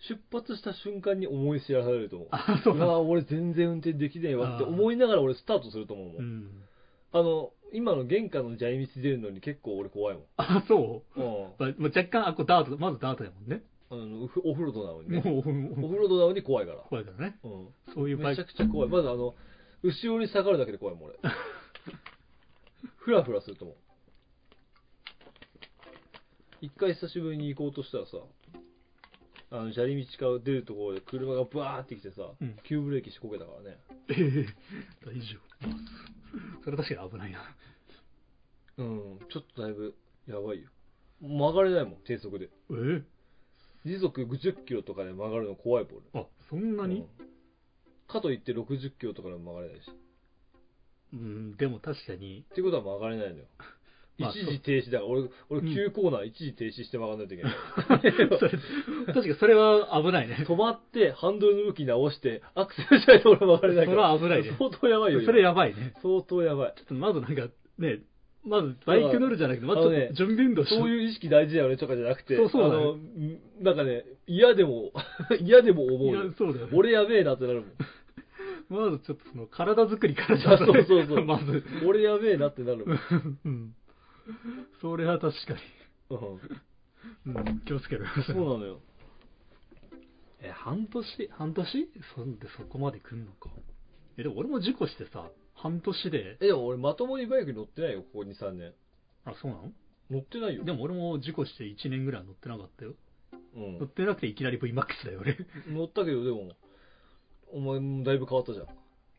[0.07, 2.27] 出発した瞬間に思い知らされると思う。
[2.31, 6.17] あ、そううなのわ俺全然運転できねえわって思いながら俺スタートすると思うもん。
[6.17, 6.63] うん。
[7.11, 10.23] あの、今の玄関の砂利道出るのに結構俺怖いもん。
[10.37, 11.25] あ、そううん。
[11.59, 13.61] まあ、まあ若干、あ、これダート、まずダートやもんね。
[13.91, 15.19] あの、オフオフロードなのにね。
[15.19, 16.79] もう、オフもうロードなのに怖いから。
[16.79, 17.39] 怖いからね。
[17.43, 17.67] うん。
[17.93, 18.89] そういうバイクめちゃくちゃ怖い。
[18.89, 19.33] まずあの、
[19.81, 21.19] 後ろに下がるだけで怖いもん俺。
[22.97, 23.77] ふらふらすると思う。
[26.61, 28.17] 一回久しぶりに行こうとしたらさ、
[29.51, 33.77] あの、砂利道から出るところで車がバーって来てさ、うん急ブレーキしてこけたからね。
[34.09, 34.13] え
[34.45, 34.45] え
[35.05, 36.63] 大丈夫。
[36.63, 37.55] それは確かに危ないな。
[38.77, 39.95] うん、ちょっとだいぶ
[40.27, 40.69] やばいよ。
[41.21, 42.49] 曲がれないもん、低速で。
[42.71, 43.03] え？
[43.85, 46.23] 時速50キロとかで曲がるの怖いもん俺。
[46.23, 47.01] あ、そんなに？
[47.01, 47.29] うん
[48.09, 49.91] かといって60キロとかでも曲がれないし。
[51.13, 53.45] うん、でも確かに、ってことは曲がれないのよ。
[54.19, 57.53] まあ一時停止だから、俺、俺うん急コーナー一時停止して曲がんないといけない。
[58.37, 58.51] それ、
[59.07, 60.45] 確かにそれは危ないね。
[60.47, 64.17] 止まって、ハンドルの向き直して、アクセルしないと俺曲がれないから。
[64.17, 65.21] それは危ないね相当やばいよ。
[65.21, 65.93] それ今やばいね。
[66.01, 66.73] 相当やばい。
[66.75, 67.99] ちょっとまずなんか、ね、
[68.45, 74.91] まずバイク乗るじゃなくて、まずちょっあのねと準備運動しそういう意識大事だよねとかじゃなくて、そうそうあの、んなんかね、嫌でも、
[75.41, 76.33] 嫌でも思ういやよ。
[76.37, 76.71] そうだよね。
[76.75, 77.69] 俺やべえなってなるもん。
[78.69, 81.63] まずちょっとその体作りからじあそうそうそうまず。
[81.85, 82.99] 俺やべえなってなるもん。
[83.45, 83.73] うん。
[84.81, 85.55] それは確か
[86.09, 86.19] うん
[87.33, 87.39] に。
[87.49, 88.11] うん、気をつけろよ。
[88.25, 88.81] そうなのよ。
[90.41, 91.27] え、半年？
[91.31, 91.87] 半年？
[92.15, 93.49] そんでそこまで来んのか。
[94.17, 98.73] え、でも俺も事故してさ、半年で、え、でも俺まともにバイク乗ってないよ、ここ2、3年。
[99.25, 99.71] あ、そうなの？
[100.09, 100.63] 乗ってないよ。
[100.63, 102.95] でも俺も事故して1年ぐらい乗ってなかったよ。
[103.55, 105.37] うん乗ってなくていきなり VMAX だよ、俺。
[105.67, 106.55] 乗ったけど、でも、
[107.51, 108.67] お前もだいぶ変わったじゃん。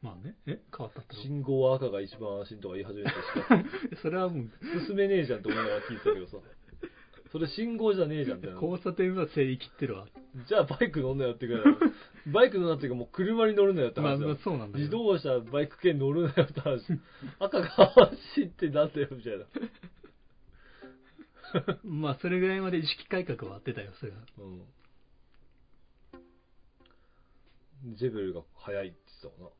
[0.02, 0.34] まあね。
[0.46, 0.60] え？
[0.76, 3.14] 変わったってこ信号は赤が一番安心とか言い始めてし
[3.48, 3.58] か
[3.96, 4.50] とそれはもう、
[4.86, 6.38] 進めねえじゃんって思いながら聞いてたけどさ。
[7.32, 10.06] それ信号じゃねえじゃんって交差点は正義ってるわ。
[10.48, 11.62] じゃあバイク乗んなよってくらい。
[12.32, 15.04] バイク乗んなっていうかもう車に乗るなよってまあ、話まあ、そうなんだけ自ど。
[15.04, 16.82] 動車、バイク系乗るなよって話。
[17.38, 19.44] 赤が安心ってなんだよみたいな。
[21.84, 24.18] まあ、それぐらいまで意識改革はあってたよ、それは。
[24.38, 24.42] う
[27.90, 27.94] ん。
[27.94, 29.56] ジェベルが速いって言ってたもんな。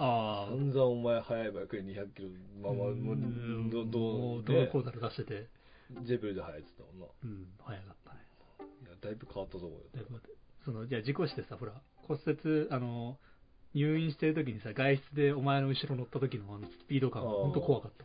[0.00, 0.50] ああ。
[0.50, 2.28] 散々お前速いバイクで200キロ、
[2.62, 5.48] まあまあ、もううんど、もどう、うドアコーダル出してて、
[6.06, 7.06] ジェベルで速いって言ってたもんな。
[7.24, 8.20] うん、早かったね。
[8.82, 9.84] いや、だいぶ変わったと思うよ。
[9.94, 10.00] だ
[10.64, 11.72] その、じゃあ事故してさ、ほら、
[12.08, 13.18] 骨折、あの、
[13.74, 18.04] 入院してる時にさ、外出でお前の後ろ乗った時のあのスピード感があー本当怖かった。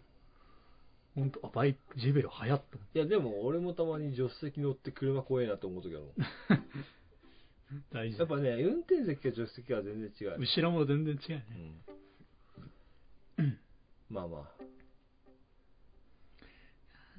[1.16, 6.14] 本当あ、バイク、ジェベル速っといや、でも俺もたまに助手席乗って車怖いなって思う時あるもん。
[7.92, 8.18] 大事。
[8.20, 10.40] やっぱね、運転席か助手席は全然違う。
[10.40, 11.46] 後ろも全然違うよね。
[13.40, 13.60] うん。
[14.10, 14.52] まあまあ。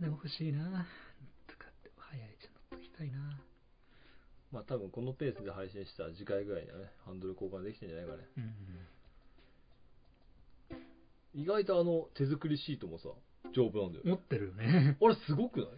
[0.00, 0.87] でも欲しいな
[1.46, 3.40] とかって、早いじゃ乗っときたいな
[4.52, 8.28] まあ多分このペースで配信したら次回ぐらいにはね、ハンドル交換できてんじゃないかね。
[8.38, 8.40] う
[11.38, 11.42] ん。
[11.42, 13.09] 意外とあの手作りシートもさ、
[13.54, 14.04] 丈夫なんだよ。
[14.06, 14.96] 持ってるよね。
[15.02, 15.68] あれすごくない？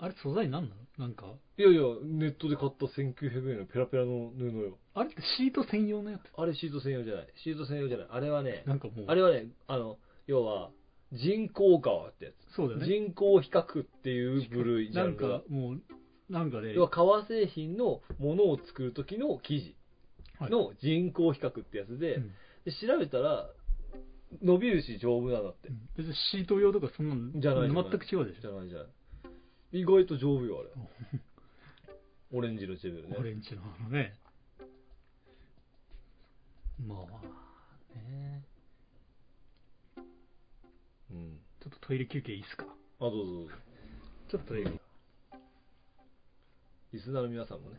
[0.00, 0.76] あれ素材なんなの？
[0.98, 1.26] なんか、
[1.58, 4.78] いやいや、ネットで買った1900円のペラペラの布よ。
[4.94, 6.22] あれってシート専用のやつ？
[6.40, 7.28] あれシート専用じゃない。
[7.44, 8.06] シート専用じゃない。
[8.10, 10.70] あれはね、なんかもう、あれはね、あの、要は、
[11.12, 12.56] 人工革ってやつ。
[12.56, 12.86] そうだよね。
[12.86, 15.80] 人工比較っていう部類じゃなんんか、もう、
[16.30, 19.76] なんかね、要は革製品のものを作る時の生地
[20.38, 22.32] はいの人工比較ってやつで,、うん
[22.64, 23.48] で調べたら
[24.42, 28.40] 伸びるし丈夫なんだって、うん別にシート用とかそんなのじゃない全く違うでしょ。
[28.42, 28.86] じゃないじゃない
[29.72, 31.20] 意外と丈夫よあれ。
[32.32, 33.16] オレンジのジェベルね。
[33.18, 34.14] オレンジのあのね。
[36.84, 38.44] まあ、ね。
[41.10, 41.40] うん。
[41.60, 42.66] ちょっとトイレ休憩いいっすか？
[43.00, 43.54] あどうぞどうぞ。
[44.28, 44.80] ちょっとトイレ。
[46.92, 47.76] リスナーの皆さんもね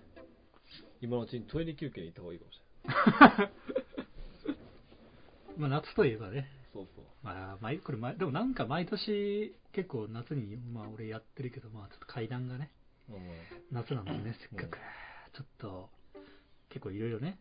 [1.02, 3.52] 今のうちにトイレ休憩に行った方がいいかもしれない。
[5.58, 7.06] まあ夏といえばね、そうそう。
[7.24, 12.72] まあ、毎これ毎、でもなんか毎年結構夏に、まあ俺やってるけど、まあちょっと階段がね、
[13.10, 13.18] うん。
[13.72, 14.78] 夏なんでね、せっかく、
[15.36, 15.90] ちょっと、
[16.70, 17.40] 結構いろいろね、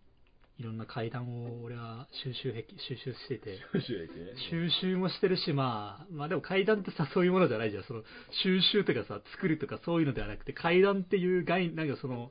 [0.59, 7.85] いろんな階段を俺は収集癖、収集してて、収集駅ね収集もしてるし、まあ、まあでも階段ってさ、そういうものじゃないじゃん。
[7.85, 8.03] その、
[8.43, 12.31] 収集とかさ、作るとかそういうのではなくて、階段っていう概念、なんかその、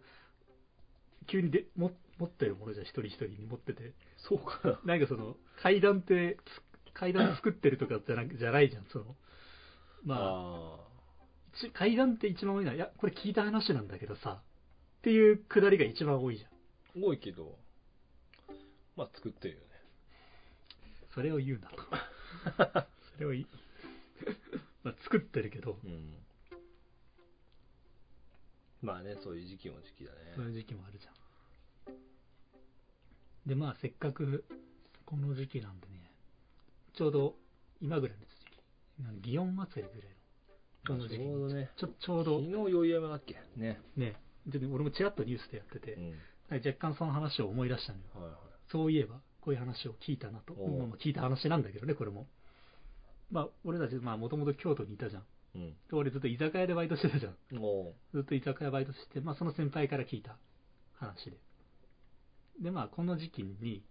[1.27, 3.93] 急にでも持ってるものじゃん、一人一人に持ってて。
[4.17, 4.95] そうかな。
[4.97, 6.61] なんかその、階段って、つ
[6.95, 9.15] 階段作ってるとかじゃなじゃないじゃん、その。
[10.03, 10.79] まあ、あ
[11.59, 17.01] ち階段って一番多いのは、いや、これ聞いた話なんだけどさ、っていうくだりが一番多いじゃん。
[17.01, 17.59] ー多いけど
[18.95, 19.67] まあ作ってるよね
[21.13, 22.87] それを言うなと。
[23.13, 23.47] それを言い、
[24.83, 26.17] まあ作ってるけど、うん
[28.81, 31.15] まあねそういう時期も時期だねそういう時期もあるじゃん。
[33.47, 34.45] で、まあ、せっかく
[35.05, 35.94] この時期なんでね、
[36.95, 37.35] ちょうど
[37.81, 38.23] 今ぐらいの
[39.21, 41.23] 時期、祇園祭りぐらいの、この時期。
[41.23, 41.69] ちょうどね。
[41.77, 42.39] ちょちょうど。
[42.39, 43.35] 昨、日宵山だっけ？
[43.57, 43.81] ね。
[43.95, 44.15] ね、
[44.47, 46.13] で俺もちらっとニュースでやってて、うん。
[46.57, 48.05] 若干その話を思い出したのよ。
[48.13, 48.39] はいはい。
[48.71, 50.53] そういえば、こういう話を聞いたなと。
[50.53, 52.27] まあまあ聞いた話なんだけどね、これも。
[53.31, 55.23] まあ、俺たち、まあ、もともと京都にいたじゃん。
[55.55, 55.69] うん。
[55.71, 57.57] で俺ずっと居酒屋でバイトしてたじゃん。
[57.57, 60.37] もずっと居酒屋バイトして、まあ、その先輩から聞いた
[60.93, 61.37] 話で。
[62.61, 63.83] で、まあ、この時期に、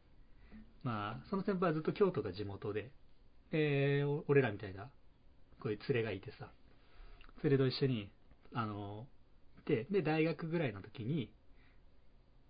[0.85, 2.93] まあ、その先輩はずっと京都が地元で、
[3.51, 4.91] で、お俺らみたいな、
[5.61, 6.51] こういう連れがいてさ、
[7.43, 8.11] 連れと一緒に、
[8.53, 9.07] あの、
[9.59, 11.33] いて、で、大学ぐらいの時に、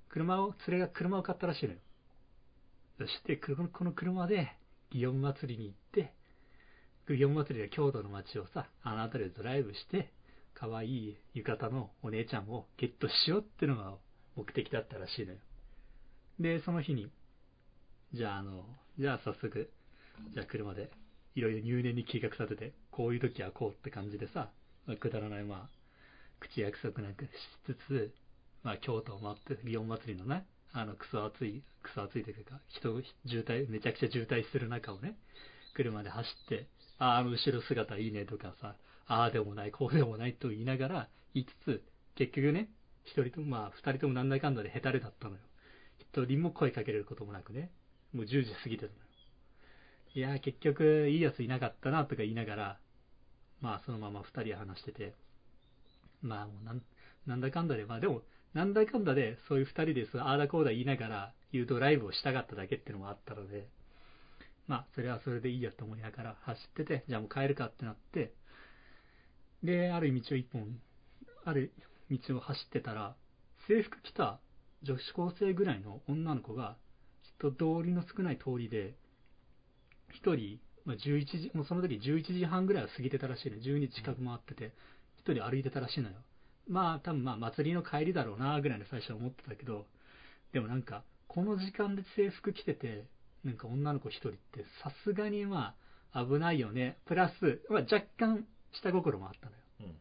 [0.08, 1.78] 車を、連れが車を買ったらしいのよ。
[2.98, 4.56] そして、この車で、
[4.92, 6.12] 祇園祭りに行って、
[7.08, 10.12] 祇園祭りで京都の街をさ、あの辺りでドライブして、
[10.54, 13.94] 可愛い浴衣のお姉ちゃんをゲットしようってのが
[14.36, 15.38] 目的だったらしいのよ。
[16.38, 17.10] で、その日に、
[18.14, 18.64] じゃああの、
[18.96, 19.68] じゃあ早速、
[20.32, 20.88] じゃあ車で、
[21.34, 24.50] いろいろ入念に計画立てて、こういう時はこうって感じでさ、
[24.86, 25.68] まあくだらないまあ、
[26.38, 27.28] 口約束なんかし
[27.66, 28.14] つつ、
[28.62, 35.16] まあ京都を回って、祇園祭りのね、あの、クソ暑い、クソ暑いというか、人、渋滞、めちゃくちゃ渋滞する中をね、
[35.74, 38.76] 車で走って、ああ、あの後ろ姿いいねとかさ、
[39.08, 41.82] ああでもない、こうでもないと言いながら言いつつ、
[42.14, 42.68] 結局ね、
[43.02, 45.40] 一人とも、まあ二人ともなんだかんだでヘタレだったのよ。
[45.98, 47.72] 一人も声かけれることもなくね、
[48.14, 48.92] もう10時過ぎてた。
[50.14, 52.78] いやー結局いいやついなかったなとか言いながら、
[53.60, 55.14] まあそのまま二人で話してて、
[56.22, 56.82] まあもうなん
[57.26, 58.22] なんだかんだで、まあでも、
[58.54, 63.66] なんだかんだでそういう二人でそうああだこうだ言いながら言うドライブをしたかっただけっていうのもあったので、
[64.68, 68.32] まあそれはそれでいいやと思いながら走ってて、じゃあもう帰るかってなって、
[69.64, 70.78] で、ある道を一本、
[71.44, 71.72] ある
[72.10, 73.16] 道を走ってたら、
[73.66, 74.38] 制服着た
[74.82, 76.76] 女子高生ぐらいの女の子が、
[77.44, 78.94] 人通りの少ない通りで、
[80.10, 83.56] 一人、まあ、11時、もうその時11時半ぐらいは過ぎてたらしいの。
[83.58, 84.72] 12時近く回ってて、
[85.18, 86.16] 一人歩いてたらしいのよ。
[86.68, 89.86] まあ、多分まあ、祭りの帰りだろうな、ぐらいの最初は思ってたけど、
[90.52, 93.06] でもなんか、この時間で制服着てて、
[93.44, 95.74] なんか女の子一人って、さすがにま
[96.12, 96.98] あ、危ないよね。
[97.06, 99.52] プラス、まあ、若干、下心もあったの
[99.88, 99.92] よ。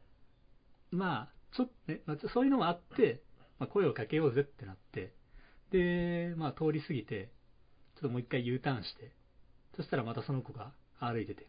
[0.91, 0.99] うん。
[0.99, 3.21] まあ、ちょっとね、まあ、そういうのもあって、
[3.59, 5.13] まあ、声をかけようぜってなって、
[5.73, 7.31] で、まあ、通り過ぎて、
[7.95, 9.11] ちょっともう一回 U ターンして、
[9.75, 11.47] そしたらまたその子が歩いてて、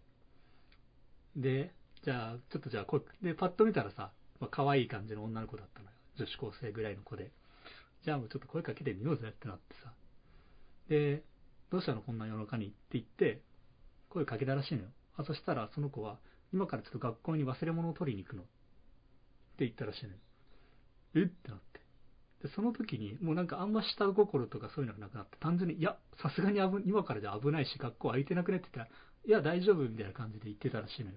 [1.36, 5.92] で、じゃあ、ちょっとじゃあ声、で、パッと見たらさ、まあ、可愛い感じの女の子だったのよ。
[6.16, 7.32] 女子高生ぐらいの子で。
[8.04, 9.92] じゃあもうちょっと声かけてみようぜってなってさ。
[10.88, 11.22] で、
[11.70, 13.42] どうしたのこんな夜中にって言って、
[14.08, 14.88] 声かけたらしいのよ。
[15.16, 16.18] あ、そしたらその子は、
[16.52, 18.42] 今からちょっと学校に忘れ物を取りに行くの。
[18.42, 18.46] っ
[19.56, 20.16] て言ったらしいのよ。
[21.14, 21.22] え？
[21.24, 21.83] ってなって。
[22.44, 31.16] で、その時に、もうなんかあんま下心とかそういうのがなくなって、単純に、いや、さすがに危今からじゃ危ないし、学校空いてなくねって言ったら、いや、大丈夫みたいな感じで言ってたらしいのよ。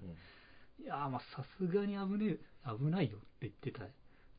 [0.79, 3.83] いやー、まあ、さすがに危ねえ、危ないよって言ってた。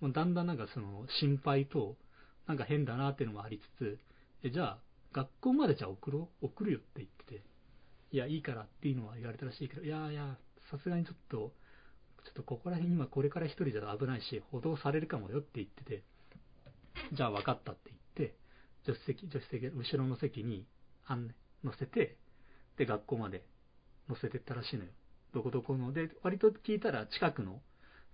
[0.00, 1.98] もうだんだんなんかその、心配と、
[2.46, 3.98] なんか変だなっていうのもありつつ、
[4.42, 4.78] え、じゃあ、
[5.12, 7.42] 学校までじゃあ送ろう送るよって言ってて、
[8.12, 10.38] いや、いいからっていうのは言われたらしいけど、いやいや、
[10.70, 11.52] さすがにちょっと、
[12.24, 16.02] ちょっとここら辺今これから一人じゃ危ないし、補導されるかもよって言ってて、
[17.12, 18.36] じゃあ分かったって言って、
[18.84, 20.66] 助手席、助手席、後ろの席に、
[21.06, 21.34] 案内、
[21.64, 22.16] 乗せて、
[22.76, 23.44] で、学校まで
[24.08, 24.90] 乗せてったらしいのよ。
[25.34, 25.92] どこどこの。
[25.92, 27.60] で、割と聞いたら近くの。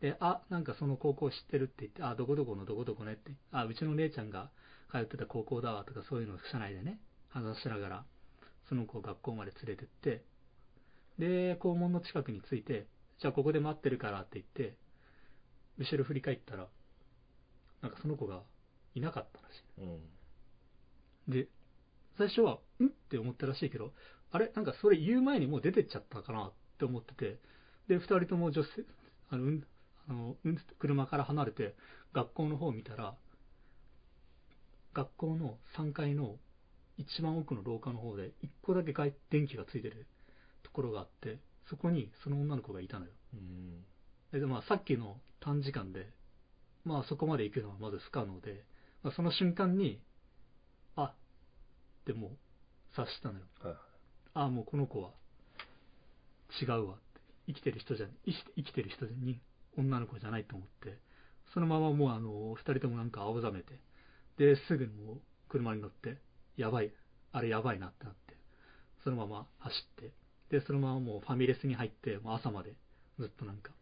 [0.00, 3.32] で、あ、なんかその高校知ってるって言って、あ、どこどこのどこどこねって。
[3.52, 4.50] あ、うちの姉ちゃんが
[4.90, 8.04] 通ってた高校だわとかそういうのを社内でね、話しながら、
[8.68, 10.24] その子を学校まで連れてって、
[11.18, 12.86] で、校門の近くに着いて、
[13.20, 14.76] じゃあここで待ってるからって言って、
[15.78, 16.68] 後ろ振り返ったら、
[17.82, 18.42] なんかその子が
[18.94, 19.82] いなかったらしい。
[21.28, 21.32] うん。
[21.32, 21.48] で、
[22.16, 23.92] 最初は、んって思ったらしいけど、
[24.30, 24.52] あれ？
[24.54, 27.38] なんかそれ言う前にもう出てっちゃったかなって思ってて、
[27.88, 28.68] で、二人とも女性、
[29.30, 29.66] あの、うん、
[30.08, 31.74] あの、うん、車から離れて、
[32.12, 33.14] 学校の方を見たら、
[34.92, 36.36] 学校の3階の
[36.96, 40.06] 一番奥の廊下の方で、一個だけ外電気がついてる
[40.62, 41.38] ところがあって、
[41.68, 43.12] そこにその女の子がいたのよ。
[43.34, 44.40] うん。
[44.40, 46.12] で、まあさっきの短時間で、
[46.84, 48.64] まあそこまで行くのはまず不可能で、まあ、
[49.12, 50.00] その瞬間に、
[50.96, 51.14] あ、
[52.06, 52.30] でもう
[52.96, 53.44] 察したのよ。
[53.62, 53.74] はい。
[54.34, 55.10] あ、もうこの子は
[56.60, 57.04] 違うわって。
[57.46, 59.40] 生きてる人じゃ、生き生きてる人に
[59.76, 60.98] 女の子じゃないと思って、
[61.52, 63.80] そのままもうあの、二人ともなんか青ざめて、
[64.38, 66.18] で、すぐにもう車に乗って、
[66.56, 66.92] やばい、
[67.32, 68.36] あれやばいなってなって、
[69.02, 70.12] そのまま走って、
[70.50, 72.74] で、そのままもうファミレスに入って、もう朝まで
[73.18, 73.72] ずっとなんか、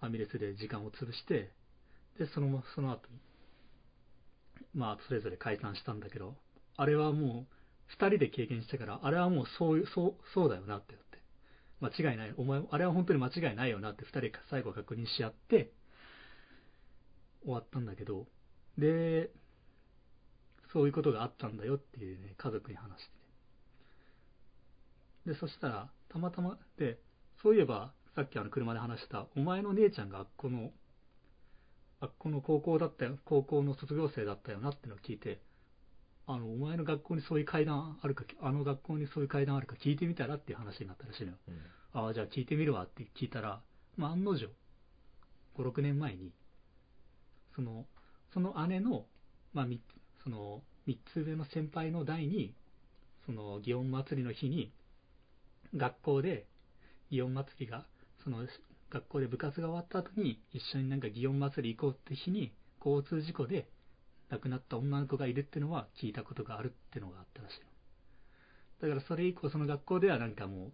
[0.00, 1.52] ファミレスで時間を潰して、
[2.18, 3.18] で、そのま、その後に、
[4.74, 6.36] まあ、それぞれ解散したんだけど、
[6.76, 7.54] あれはもう、
[7.86, 11.04] 二人で経験したから、あれはもうそういう、そう、そうだよなって言って。
[11.80, 12.34] 間違いない。
[12.36, 15.72] お前、あれは本当に間違いないよなって二人最後確認し合って、
[17.42, 18.26] 終わったんだけど、
[18.78, 19.30] で、
[20.72, 23.08] そういうことがあったんだよっていうね、家族に話し
[25.24, 25.32] て。
[25.32, 26.98] で、そしたら、たまたま、で、
[27.42, 30.72] そういえば、さっきあの車で話した、お前の姉ちゃんがこの、
[32.04, 35.40] あっこの高校だったよ、高校の卒業生だったよなってのを聞いて、
[36.26, 41.36] あの、お前の学校にそういう階段あるか、あの学校にそういう階段あるか聞いてみたらっていう話になったらしいのよ。
[41.48, 41.60] うん。
[41.94, 43.62] ああ、じゃあ聞いてみるわって聞いたら、
[43.96, 44.50] まあ、案の定、
[45.54, 46.30] 5、6年前に、
[47.56, 47.86] その、
[48.34, 49.06] その姉の、
[49.54, 49.80] まあ、み
[50.22, 52.52] その、3つ上の先輩の代に、
[53.24, 54.72] その、祇園祭りの日に、
[55.74, 56.44] 学校で、
[57.10, 57.86] 祇園祭りが、
[58.22, 58.46] その、
[58.94, 63.68] 学校で部活が終わった後に、一緒になんか祇園祭り行こうって日に、交通事故で
[64.30, 68.88] 亡くなった女の子がいるってのは聞いたことがあるってのがあったらしいの。
[68.88, 70.72] だからそれ以降、その学校ではなんかもう、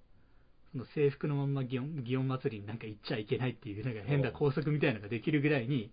[0.73, 5.91] その制服のまんま祇園祇園祭りになんか行っちゃいけないっていう、なんか変な校則みたいなのができるぐらいに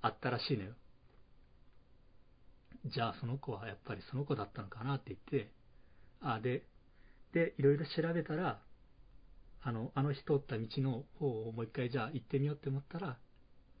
[0.00, 0.72] あったらしいのよ。
[2.86, 5.50] じゃあその子はやっぱりその子だったのかなって言って、
[6.22, 6.64] あ、で、
[7.32, 8.60] で、いろいろ調べたら、
[9.66, 13.18] あの、あの日通った道の方をもう一回じゃあ行ってみようって思ったら、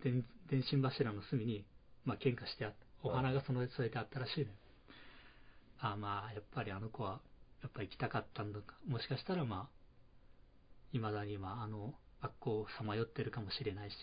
[0.02, 1.64] 電電信柱の隅に、
[2.04, 3.08] まあ、献花してあった。
[3.08, 4.52] お花がその添えてあったらしいのよ。
[5.78, 7.20] ああ、まあ、やっぱりあの子は、
[7.62, 8.74] やっぱ行きたかったんだか。
[8.88, 9.76] もしかしたらまあ、
[10.90, 13.94] 未だにまあ、あの、あっこをさまよってるかもしれないし、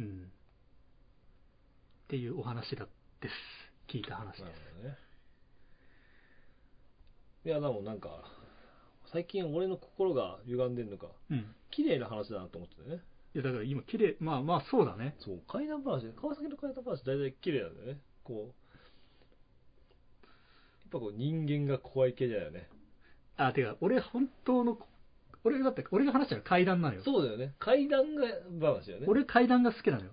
[0.00, 0.24] うん。
[0.24, 2.86] っていうお話だ
[3.20, 3.34] です。
[3.86, 4.42] 聞いた話です。
[4.82, 4.98] ね。
[7.44, 8.24] いや、でもなんか、
[9.12, 11.54] 最近俺の心が歪んでんのか、うん。
[11.70, 13.02] 綺麗な話だなと思ってたよね。
[13.34, 15.14] いや、だから今、綺麗、まあまあ、そうだね。
[15.20, 18.00] そう、怪談話、川崎の怪談話、大体綺麗なんだよね。
[18.24, 18.42] こう、や
[20.86, 22.68] っぱこう人間が怖い系だよね。
[23.36, 24.78] あ、てか、俺、本当の、
[25.44, 27.02] 俺だって、俺が話したら階段なのよ。
[27.04, 27.54] そうだよね。
[27.58, 28.26] 怪談が
[28.74, 29.06] 話だよね。
[29.06, 30.12] 俺、階段が好きなのよ。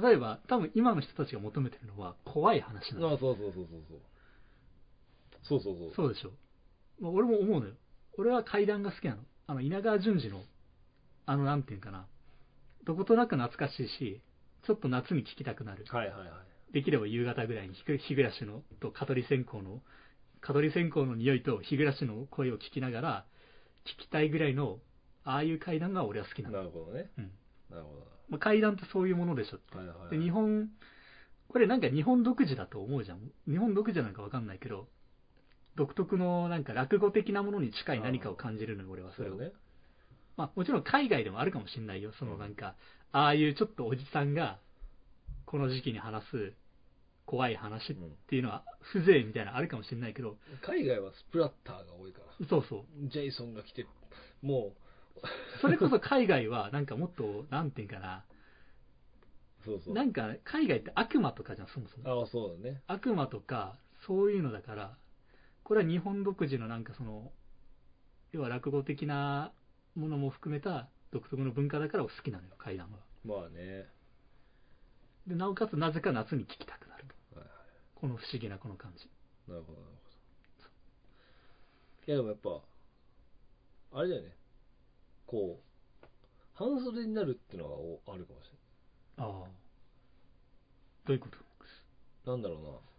[0.00, 3.08] 例えば、多分今の人たちが求めてるのは、怖い話なの。
[3.10, 4.00] ああ、そうそうそうそうそう。
[5.42, 5.94] そうそうそう。
[5.94, 6.30] そうでしょ。
[7.00, 7.74] まあ俺も思うのよ。
[8.18, 9.22] 俺は階段が好きなの？
[9.46, 10.42] あの、稲川淳二の、
[11.26, 12.06] あの、なんていうかな、
[12.84, 14.20] どことなく懐かしいし、
[14.66, 15.84] ちょっと夏に聴きたくなる。
[15.88, 16.28] はいはいはい。
[16.72, 19.80] できれば夕方ぐらいに日暮らしのと蚊取り線香の
[20.40, 23.24] 蚊取り線香の匂いと日暮らしの声を聞きながら
[23.84, 24.78] 聞きたいぐらいの
[25.24, 27.10] ああいう階段が俺は好きなの、なるほどね。
[27.18, 27.30] うん
[27.70, 27.90] なるほ
[28.28, 29.78] まあ、階段ってそういうものでしょって、ど。
[29.78, 30.18] はいはいはい。
[30.18, 30.68] で日本
[31.48, 34.88] これなんか日本独自だと思うじゃん日本独自なんかわかんないけど
[35.76, 39.52] 独特のなんか落語的なものに近い何かを感じるのよ俺はそれを、ね。
[40.36, 42.74] まあ、もちろん海外でもあるかもしれないよそのなんか
[43.12, 44.58] ああいうちょっとおじさんが
[45.46, 46.52] この時期に話す
[47.26, 48.62] 怖い話っうんていうのは
[48.92, 52.46] 風情みたいなのあるかもしれないけど、海外はスプラッターが多いから。
[52.48, 53.08] そうそう。
[53.10, 53.84] ジェイソンが来て、
[54.42, 54.72] も
[55.60, 58.24] それこそ海外はなんかもっと、なんていうかな、
[59.62, 59.94] う、そうそう。
[59.94, 62.20] なんか海外って悪魔とかじゃん、そもそも。
[62.20, 62.82] ああ、そうだね。
[62.86, 64.96] 悪魔とか、そういうのだから、
[65.66, 67.32] これは日本独自のなんかその、
[68.30, 69.50] 要は落語的な
[69.96, 72.98] ものも含めた独特の文化だから好きなのよ、怪談は。
[73.24, 73.88] まあね。
[75.26, 77.40] で、なおかつなぜか夏に聞きたくなると。
[77.40, 77.52] はいは
[77.96, 79.06] この不思議なこの感じ。
[79.06, 79.50] い。
[79.50, 80.68] なるほど、なるほど。
[82.06, 84.36] いや、でもやっぱ、あれだよね。
[85.26, 86.06] こう、
[86.54, 88.52] 半袖になるっていうのがおあるかもし
[89.16, 89.50] ああ。
[91.06, 91.38] どういうこと？
[91.38, 91.46] れない。
[92.24, 92.95] なんだろうな。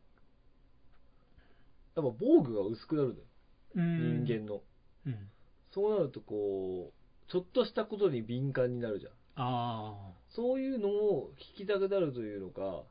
[1.97, 3.27] やっぱ防具が薄くなるんだよ。
[3.75, 4.61] うん人間の。
[5.07, 5.29] うん。
[5.71, 9.13] そうなるとこう、ちょっとしたことに敏感になるじゃん。
[9.35, 12.83] あそういうのを聞きたくなるというのか、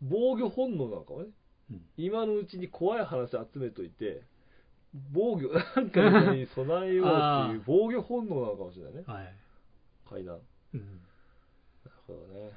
[0.00, 1.26] 防御本能なのかもね。
[1.70, 1.72] あ。
[1.72, 1.82] うん。
[1.96, 4.22] 今のうちに怖い話集めといて、
[5.12, 5.48] 防御、
[5.80, 9.02] なんかに備えようっていう防御本能なのかもしれないね。
[9.06, 9.34] はい。
[10.08, 10.36] 階段。
[10.36, 10.42] な
[10.74, 10.80] うん。
[10.80, 12.50] るほどね。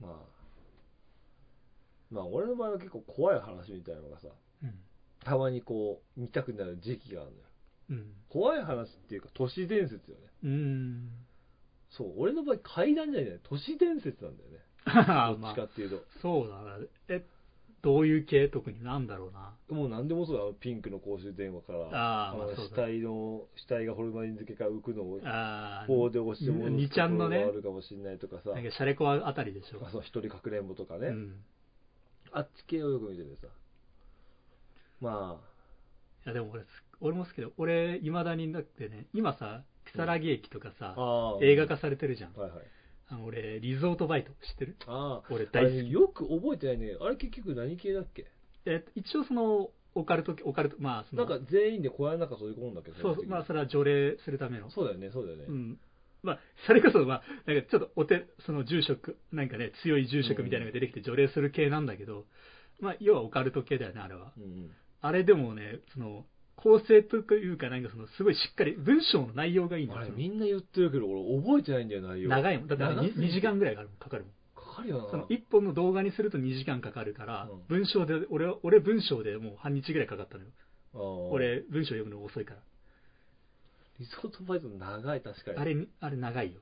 [0.00, 0.31] まあ。
[2.12, 4.28] まあ、俺の場合は結構怖い話みたいなのがさ、
[4.62, 4.74] うん。
[5.24, 7.42] たまにこう、見たくなる時期があるのよ。
[7.90, 8.12] うん。
[8.28, 10.26] 怖い話っていうか、都市伝説よね。
[10.44, 11.10] うん。
[11.90, 14.58] そう、俺の場合階段じゃない、都市伝説なんだよね。
[14.86, 16.04] どっあまあちかっていうと。
[16.20, 16.78] そうだな。
[17.08, 17.24] え、
[17.82, 18.48] どういう系？
[18.48, 19.54] 特になんだろうな。
[19.68, 25.86] もう何でもそうだ、あのピンクの公衆電話から、のあーまあ死体の、死体がホルマリン漬けから浮くのをああ。
[25.88, 29.84] 棒で押して戻すにちゃんのねところがあるかもしれないとかさ、なんかシャレコアあたりでしょ。
[29.84, 31.44] あそう一人かくれんぼとかね、うん。
[32.32, 33.48] あっち系をよく見ててさ、
[35.00, 35.40] ま
[36.24, 36.64] いやでも俺、
[37.00, 37.52] 俺も好きだよ。
[37.56, 42.32] 俺、いまだにだってね、今さ、木更木駅とかさあ、、あー映画化されてるじゃん。
[42.34, 42.60] はいはい。
[43.08, 44.76] あの俺、リゾートバイト知ってる？
[44.86, 45.76] ああ、俺あ大好き。
[45.76, 46.96] れよく覚えてないね。
[47.00, 48.26] あれ結局何系だっけ？
[48.64, 54.70] え一応その、オカルト、オカルト、まあその、なんか全員で小屋の中閉じ込むんだけど、そうまあそれは除霊するための。
[54.70, 55.44] そうだよね、そうだよね。
[55.48, 55.78] うん。
[56.22, 62.26] まあ、それこそ、まあ、なんかちょっとお手、その住職、なんかね、強い住職みたいなのが出てきて除霊する系なんだけど、
[62.80, 64.32] まあ、要はオカルト系だよね、あれは。
[64.36, 64.70] うんうん。
[65.00, 66.24] あれでもね、その、
[66.56, 72.30] 構成というか、なんかその、すごいしっかり、文章の内容がいいんだよあれみんな言ってるけど、俺覚えてないんだよ、内容。
[72.30, 72.68] 長いもん。
[72.68, 74.32] だって長すぎて 2, 時間ぐらいかかるもん。
[74.54, 75.10] かかるよな。
[75.10, 80.50] その1本の動画にすると2時間かかるから、うん文章で、俺は、俺文章でもう半日ぐらいかかったのよ。
[81.30, 82.60] 俺、文章読むの遅いから。
[83.98, 85.58] リゾートバイト長い、確かに。
[85.58, 86.60] あれ、あれ長いよ。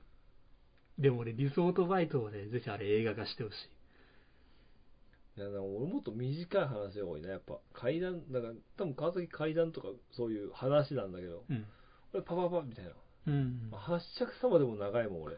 [0.99, 5.39] でも俺、リゾートバイトをね、ぜひあれ映画化してほしい。
[5.39, 7.59] いや、なんか俺もっと短い話が多いな、やっぱ。
[7.73, 11.65] 階段、だから、多分川崎階段とかそういう話なんだけど、うん。
[12.13, 12.91] 俺パパパみたいな。
[13.27, 13.69] うん。
[13.71, 15.37] まあ八尺様でも長いもん、俺。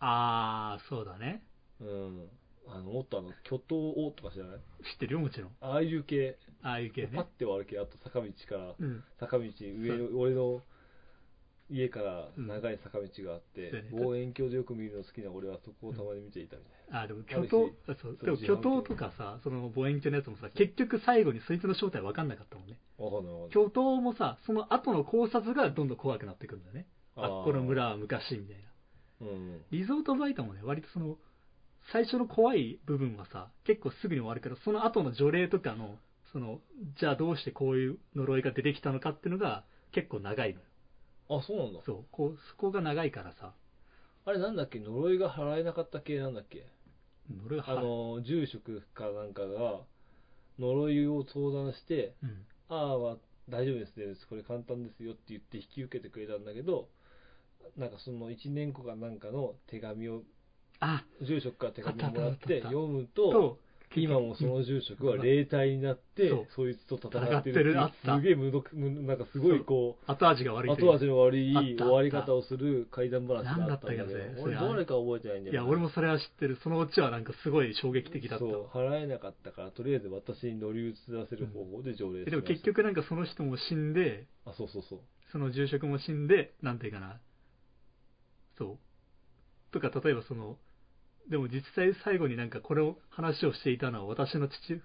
[0.00, 1.44] あー、そうだね。
[1.80, 2.28] うん。
[2.66, 4.58] あの、もっとあの、巨頭をとか知らない？
[4.92, 5.50] 知ってるよ、もちろん。
[5.60, 7.10] ああいう系、ああいう系ね。
[7.14, 9.04] パッて割る系、あと坂道から、うん。
[9.20, 10.62] 坂道、上の、俺の、
[11.70, 18.18] 家から長い坂道があって、うん望遠鏡でよく見るの好きな俺はそこをたまに見ていたみたいあでも巨頭そう。
[18.22, 22.78] でも巨頭とかさその望遠鏡のやつもさ結局最後にそいつの正体分かんなかったもんね。
[23.50, 26.86] 巨頭もさその後の考察がどんどん怖くなってくるんだよね。
[27.16, 28.56] あっこの村は昔みたい
[29.20, 29.26] な。
[29.26, 29.60] うん。
[29.70, 31.18] リゾートバイトもね割とその
[31.92, 35.96] 最初の怖い部分はさ結構すぐに終わるけどその後の除霊とかの
[36.32, 36.60] その
[36.98, 40.67] じゃあどうしてこういう呪いが出てきたのかっていうのが結構長いのよ
[41.28, 41.80] あ、そうなんだ。
[41.84, 43.52] そうこうそこが長いからさ。
[44.24, 44.80] あれなんだっけ？
[44.80, 46.66] 呪いが払えなかった系なんだっけ？
[47.30, 49.80] 呪いはあの、住職かなんかが
[50.58, 52.46] 呪いを相談して、うん。
[52.68, 53.16] ああ、まあ、
[53.48, 56.88] 大丈夫ですね、これ簡単ですよって言って引き受けてくれたんだけど、
[57.76, 60.22] なんかその1年後かなんかの手紙を、
[60.80, 63.58] あ住職から手紙をもらっあったあったあったて読むと、と
[63.96, 68.16] 今もその住職は霊体になってそう、そいつと戦って戦ってるった。
[68.16, 76.58] すげえ無毒、むなんかすごいこう、後味が悪い後味の悪い終わり方をする怪談話があったんだけど俺どれか覚えてないんだよいや俺もそれは知ってる。
[76.62, 85.00] そのオチはなんかすごい衝撃的だったそう、払えなかったから、とりあえず私に乗り移らせる方法で条例しましたでも結、局なんかその人も死んであ、そうそうそう。
[85.32, 87.20] その住職も死んでなんていうかな。
[88.58, 88.78] そう。
[89.72, 90.56] とか例えばその
[91.30, 94.80] でも実際最後になんかこれを話をしていたのは私の父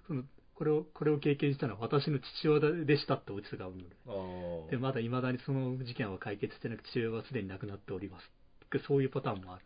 [0.54, 3.82] これをこれを経験したのは私の父親でしたってオチがあるの
[4.64, 4.70] ああ。
[4.70, 8.30] でまだ未だにその事件は解決してなく父親はすでに亡くなっております
[8.88, 9.64] そういうパターンもある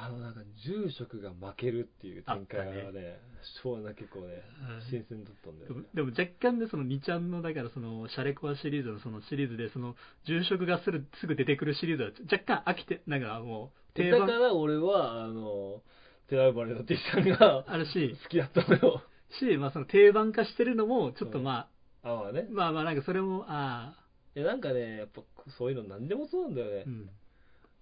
[0.00, 3.18] あのなんか住職が負けるっていう展開があっね、
[3.62, 5.82] そうな結構ねうん、新鮮だったんだよね。
[5.94, 9.96] でもでも若干でその2ちゃんのだからそのシャレコアシリーズのそのシリーズでその
[10.26, 15.82] 住職がすぐすぐ出てくるシリーズは若干飽きてなんかもう定番だから俺は、あの、
[16.28, 19.02] 寺生まれの T さんが あるし好きだったのよ。
[19.40, 21.68] し、まあ、その定番化してるのもちょっとま
[22.02, 22.52] あまあねあ、。
[22.52, 25.22] まあまあなんかそれもああいやなんかね、やっぱ
[25.58, 26.90] そういうの何でもそうなんだよねう。
[26.90, 27.10] ん、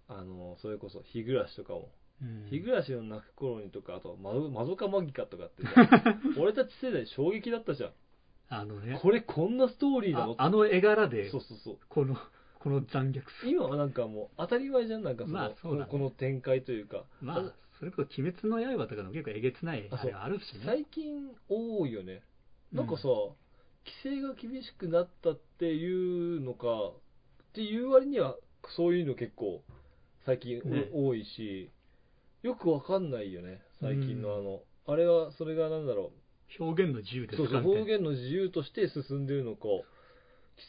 [0.09, 1.91] あの、それこそ日暮らしとかも。
[2.23, 7.93] うん、日暮らしの泣く頃にとか、あと、まど、まどかマギカとかってさ 俺たち世代衝撃だったじゃん。
[8.49, 8.99] あのね。
[9.03, 10.35] これこんなストーリーなの？
[10.39, 11.79] ああの絵柄でそうそうそう。
[11.89, 12.17] この
[12.59, 13.21] この残虐。
[13.21, 15.87] さ今はなんかもう当たり前じゃん、なんかその、まあそね。
[15.91, 17.05] この展開というか。
[17.21, 20.61] まあそれこそ「鬼滅の刃」とかの結構えげつないあれあるしね。
[20.65, 22.23] 最近多いよね。
[22.73, 23.37] なんかさ、う
[23.85, 26.93] 規制が厳しくなったっていうのか、
[27.51, 28.37] っていう割には、
[28.77, 29.63] そういうの結構、
[30.25, 31.71] 最近おね多いし、
[32.47, 34.39] よくわかんないよね、最近のうん。
[34.39, 36.13] あの、あれは、それがなんだろ
[36.61, 39.85] 表現の自由う、ですそうそう、表現の自由として進んでるのか、規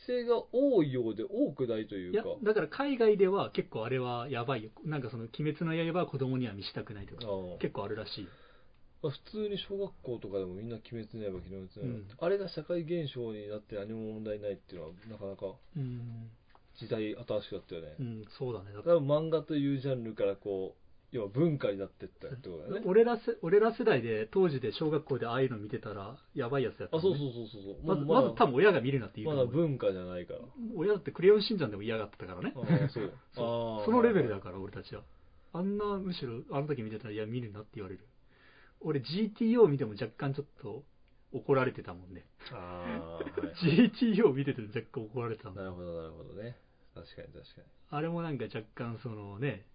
[0.08, 4.72] 制が多いようで多くないといいうやか、だから海外では結構あれはやばいよ。
[4.84, 7.22] なんかその「鬼滅の刃」は子供には見せたくないとか
[7.62, 8.32] 結構あるらしいよ。
[9.02, 12.08] まあ普通に小学校とかでもみんな鬼滅の刃、鬼滅の刃、うん。
[12.20, 16.32] あれが社会現象になって何も問題ないっていうのは、なかなかうん、
[16.76, 17.96] 時代新しかったよね。
[18.00, 18.74] うん、そうだね。
[18.74, 22.82] だ多分漫画というジャンルからこう、要は文化になってったってことだよね。
[22.86, 27.88] 俺らせ俺ら世代で当時で小学校でああいうの見てたらやばいやつやったあ、ね、そうそうそうそうそう。
[27.88, 30.40] まずままず多分親が見るなって言うまだ文化じゃないから。
[30.76, 33.14] 親だってクレヨンしんちゃんでも嫌がってたからねああ、そう。
[33.34, 35.04] そあそのレベルだから俺たちは
[35.54, 38.06] あんなむしろあの時見てたらいや見るなって言われる
[38.82, 40.84] 俺 GTO 見ても若干ちょっと
[41.32, 43.92] 怒られてたもんねああ、 はい。
[43.92, 46.58] GTO 見てて若干怒られてたもんなるほど、なるほどね。
[46.94, 47.68] 確かに確かに。
[47.90, 49.66] あれもなんか若干そのね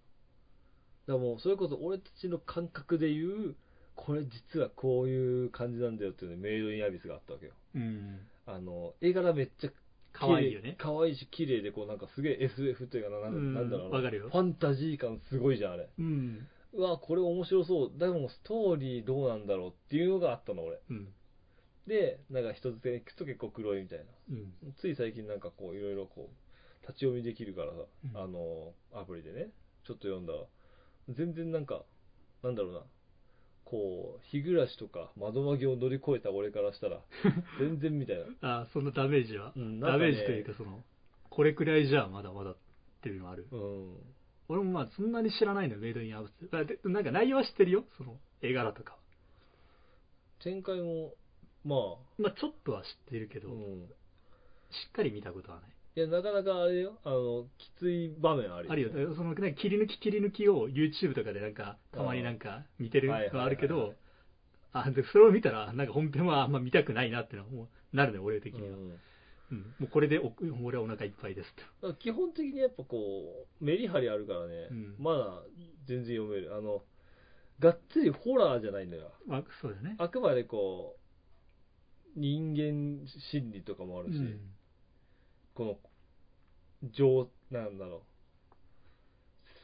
[1.07, 3.57] だもう、それこそ俺たちの感覚で言う、
[3.95, 7.53] これ実はこういう感じなんだよっていうね、メイドインアビスがあったわけよ。
[7.75, 9.71] うんあの、絵柄めっちゃ
[10.13, 13.97] 可愛いよね可愛いし、綺麗で、こうなんかすげえ SF というかな、なんうんなんだろうな。
[13.97, 15.89] わかるよファンタジー感すごいじゃん、あれ。
[15.99, 17.99] うんうわ、これ面白そう。
[17.99, 20.81] でもストーリーどうなんだろうっていうのがあったの、俺。
[20.91, 21.09] うん
[21.87, 24.05] で、なんか一つで行くと結構黒いみたいな。
[24.31, 27.79] うんつい最近なんかこう、いろいろこう、立ち読みできるからさ、
[28.15, 29.51] うんあの、アプリでね、
[29.85, 30.41] ちょっと読んだら、
[31.09, 31.83] 全然なんか、
[32.43, 32.81] なんだろうな、
[33.65, 37.01] こう、日暮らしとか窓紛を乗り越えた俺からしたら、
[37.59, 38.61] 全然みたいな。
[38.63, 40.83] あそのダメージは、うんなんかねダメージというかその
[41.31, 42.57] これくらいじゃまだまだっ
[43.01, 43.49] ていうのはある。
[43.51, 43.97] うん。
[44.49, 46.33] 俺もまあそんなに知らないのよメイドインアブス。
[46.53, 48.99] あでなんか内容は知ってるよその絵柄とか
[50.41, 51.15] 展開も、
[51.65, 53.87] まあ、まあちょっとは知ってるけど、うん。
[53.87, 59.15] しっかり見たことはないいや、なかなかあれよ、あの、きつい場面あるあるよ。
[59.15, 63.95] そのね切り抜き切り抜きを YouTube とかでなんかたまになんか見てるのはあるけど
[64.73, 68.99] あでそれを見たらなんか本編はあんま見たくないなってのはもうなるね俺的には、うん
[69.51, 69.59] うん。
[69.79, 70.33] もうこれでお
[70.65, 71.95] 俺はお腹いっぱいですと。
[71.95, 74.95] 基本的にやっぱこう、メリハリあるからね、うん。
[74.99, 75.43] まだ
[75.85, 76.57] 全然読める。
[76.57, 76.83] あの、
[77.61, 79.13] がっつりホラーじゃないんだよ。
[79.27, 79.97] まあそうだね。
[79.99, 80.97] あくまでこ
[82.17, 84.41] う、人間心理とかもあるし、うん
[85.55, 85.79] こ
[86.83, 88.01] の、情、なんだろう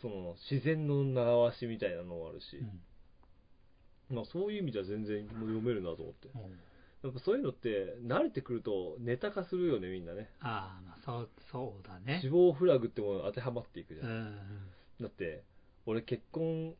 [0.00, 6.40] その自然の習わしみたいなのもあるしう、んまあ、そういう意味では全然読めるなと思ってうん
[7.00, 14.36] やっぱそういうのって慣れてくるとネタ化するよねみんなねああまあそうそうだね死亡フラグってもの当てはまっていくじゃ、うん
[15.00, 15.44] だって
[15.86, 16.74] 俺結婚、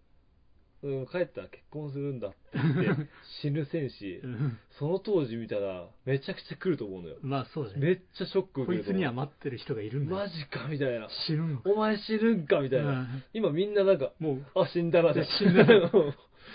[0.81, 3.07] うん、帰ったら結婚するんだって言って
[3.43, 4.20] 死ぬ戦士。
[4.24, 4.59] うん。
[4.79, 7.16] その当時見たらめちゃくちゃ来ると思うのよ。
[7.20, 7.81] まあそうだね。
[7.81, 9.01] めっちゃショック受こいつけると思う。
[9.01, 10.16] には待ってる人がいるんだよ。
[10.18, 11.09] マジかみたいな。
[11.26, 11.62] 死ぬの。
[11.64, 13.22] お前死ぬんかみたいな、うん。
[13.33, 15.91] 今みんななんかもうあ死んだなで死んだな。
[15.91, 16.14] そ う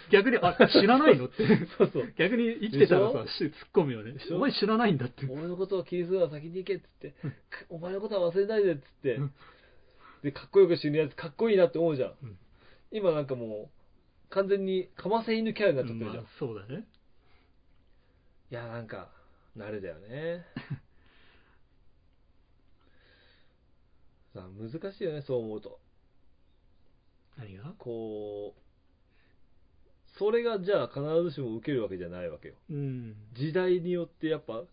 [0.09, 1.45] 逆にあ知らないのって。
[1.77, 4.13] そう逆に生きてたらさ突っ込むよね。
[4.13, 4.37] でしょ？
[4.37, 5.25] お前知らないんだって。
[5.25, 7.13] 俺のことを気にするな先に行けっつって。
[7.49, 9.15] くお前のことは忘れないでっつって。
[9.15, 9.33] うん。
[10.23, 12.37] でかっこよく死ぬやつかっこいいなって思うじゃん、うん。
[12.91, 13.82] 今なんかもう
[14.33, 16.87] 完全にかませ犬キャラになっちゃってるじゃん、まあそうだね。
[18.49, 19.11] いやなんか
[19.55, 20.43] 慣れだよね。
[24.33, 25.79] 難しいよねそう思うと。
[27.37, 27.75] 何が？
[27.77, 28.61] こう
[30.17, 32.55] それがじゃあ必ずしも受けるわけじゃないわけよ。
[32.71, 33.15] うん。
[33.33, 34.63] 時代によってやっぱ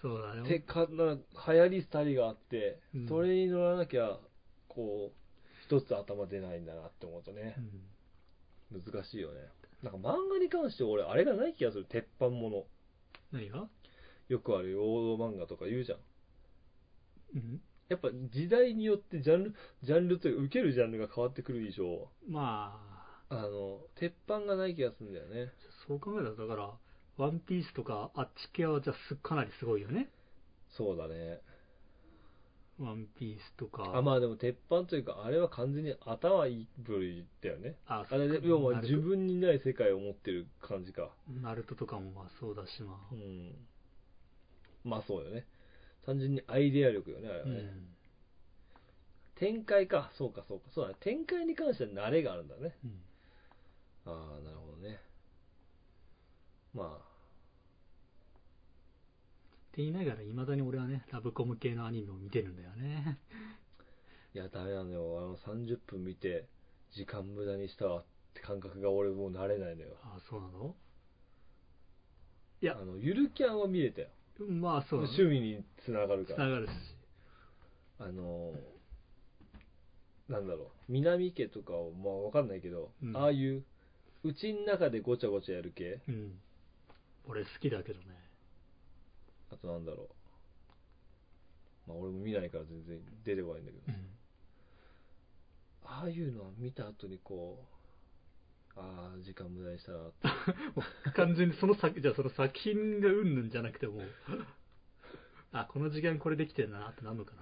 [0.00, 0.48] そうだね。
[0.48, 1.20] てかな流
[1.58, 3.08] 行り廃りがあって、うん。
[3.08, 4.20] それに乗らなきゃ
[4.68, 5.16] こう
[5.64, 7.56] 一つ頭出ないんだなって思うとね。
[7.58, 7.97] う、ん
[8.70, 9.40] 難しいよね。
[9.82, 11.84] なんか漫画に関して俺あれがない気がする。
[11.84, 12.64] 鉄板もの
[13.32, 13.68] 何が？
[14.28, 15.98] よくある王道漫画とか言うじゃん。
[17.34, 17.60] うん？
[17.88, 22.08] やっぱ時代によってジャンルジャンルというか受けるジャンルが変わってくる以上。
[22.28, 22.98] まあ。
[23.30, 25.52] あの鉄板がない気がするんだよね。
[25.86, 26.72] そう考えたらだから
[27.18, 30.08] ワンピースとかあっち系はじゃあすかなりすごいよね。
[30.70, 31.42] そうだね
[32.78, 33.92] ワンピースとか。
[33.94, 37.76] あまあでも鉄板というかあれは完全に頭いい部類だよね。
[37.86, 41.10] ああれで要は自分にない世界を持ってる感じか。
[41.42, 43.54] ナルトとかもまあそうだしまあうん。
[44.84, 45.46] まあそうよね。
[46.06, 47.88] 単純にアイデア力よねあれはね、うん。
[49.34, 50.10] 展開か。
[50.16, 50.66] そうかそうか。
[50.70, 50.96] そうだね。
[51.00, 52.76] 展開に関しては慣れがあるんだね。
[52.84, 53.00] うん。
[54.06, 55.00] ああなるほどね。
[56.74, 56.98] ま
[59.78, 63.16] って言いながらいまだに俺はねラブコム系のアニメを見てるんだよね。
[63.78, 65.20] あいやダメなのよ。
[65.20, 66.48] あの30分見て
[66.96, 68.04] 時間無駄にしたわっ
[68.34, 69.94] て感覚が俺もう慣れないのよ。
[70.02, 70.74] あそうなの？
[72.60, 72.76] いや。
[72.76, 74.08] あのゆるキャンは見れたよ。
[74.48, 75.14] まあそうだね。
[75.16, 76.38] 趣味につながるから。
[76.38, 76.70] つながるし。
[78.00, 78.54] あの
[80.28, 80.68] なんだろう。
[80.88, 83.16] 南家とかをまあわかんないけど、うん。
[83.16, 83.62] ああいう
[84.24, 86.00] うちの中でごちゃごちゃやる系。
[86.08, 86.32] うん。
[87.28, 88.06] 俺好きだけどね
[89.52, 90.08] あとなんだろ
[91.86, 91.88] う。
[91.88, 93.94] まあ俺も見ないから全然出てこないんだけど、うん。
[95.84, 97.64] ああいうのは見た後にこ
[98.76, 99.98] うああ時間無駄にしたな
[101.16, 104.02] 完全にその作じゃあその作品がうんぬんじゃなくてもう。
[105.50, 107.32] あこの時間これできてるなってなるのか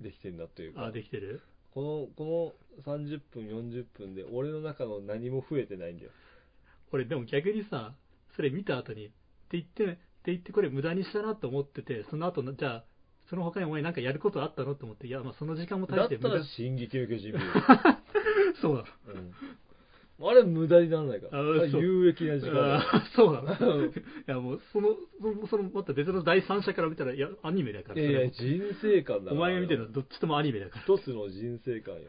[0.00, 0.86] できてんだというなか。
[0.88, 1.40] あできてる？
[1.72, 6.10] このこの30分40分で俺の中の何も増えてないんだよ。
[6.92, 7.94] 俺でも逆にさ
[8.34, 9.14] それ見た後にって
[9.52, 12.84] 言ってって言ってこれ無駄にしたなと思っててその後のじゃあ
[13.30, 16.38] その他にお前なんかやることあったのと思っていやまあその時間も大だったして無駄。
[16.38, 17.32] ら「進撃の巨人」
[18.60, 18.84] そうなの。
[20.20, 21.40] うん、あれ無駄にならないから。
[21.66, 22.82] 有益な時間
[23.16, 23.76] そうなの。
[23.78, 23.92] うんい
[24.26, 24.88] やもうその
[25.22, 28.00] そのそのまた別の第三者から見たらいやアニメだから。
[28.00, 30.82] いやいや人生観だお前が見てるののはどっちともアニメだから。
[30.82, 32.00] 一つの人生観よ。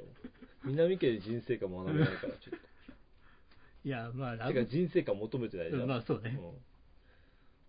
[0.66, 2.59] 南家で人生観学べないからちょっ
[3.84, 6.38] いやまあとてか人生観求めてないじゃん、まあそうね。
[6.39, 6.70] うん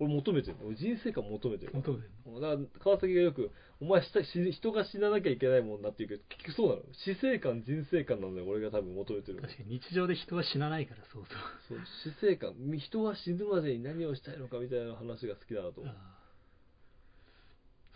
[0.02, 3.50] 俺求めてる俺人生観求めてる求めてるだから川崎がよく
[3.80, 6.82] お前した死人が死ななきゃいけないもんなって言うけど結局そうなの。
[7.04, 8.46] 死生観人生観なんだよ。
[8.46, 11.78] 俺が多分求めてる確かに日常で人は死なないからそうそう。
[11.78, 11.86] そう。
[12.14, 12.54] 死生観。
[12.78, 15.94] 人は死ぬまでに何をしたいのかみたいな話が好きだなと思う。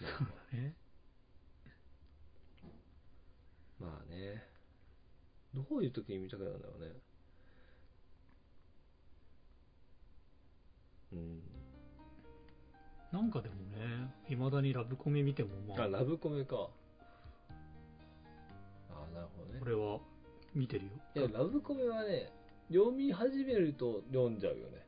[0.01, 0.09] そう
[0.53, 0.75] だね。
[3.79, 4.43] まあね。
[5.55, 6.91] どういう時に見たくなるんだろうね。
[11.13, 11.56] うん
[13.17, 16.69] なんかでもねいまだにラブコメ見てもまああラブコメか。
[18.91, 19.61] あなるほどね。
[19.63, 19.99] 俺は
[20.55, 20.91] 見てるよ。
[21.15, 22.31] いやラブコメはね
[22.69, 24.85] 読み始めると読んじゃうよね。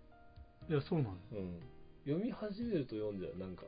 [0.68, 1.14] いやそうなの。
[1.32, 1.58] うん。
[2.04, 3.38] 読み始めると読んじゃう。
[3.38, 3.62] なんか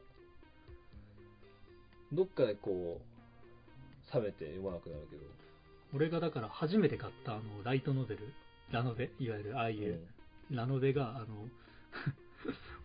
[2.13, 5.23] どっかでこう冷めて読まなくなるけど。
[5.95, 8.35] 俺がだから初めて買ったあのライトノベル。
[8.71, 10.01] ラノベいわゆるああいう、
[10.51, 11.49] ラノベがあの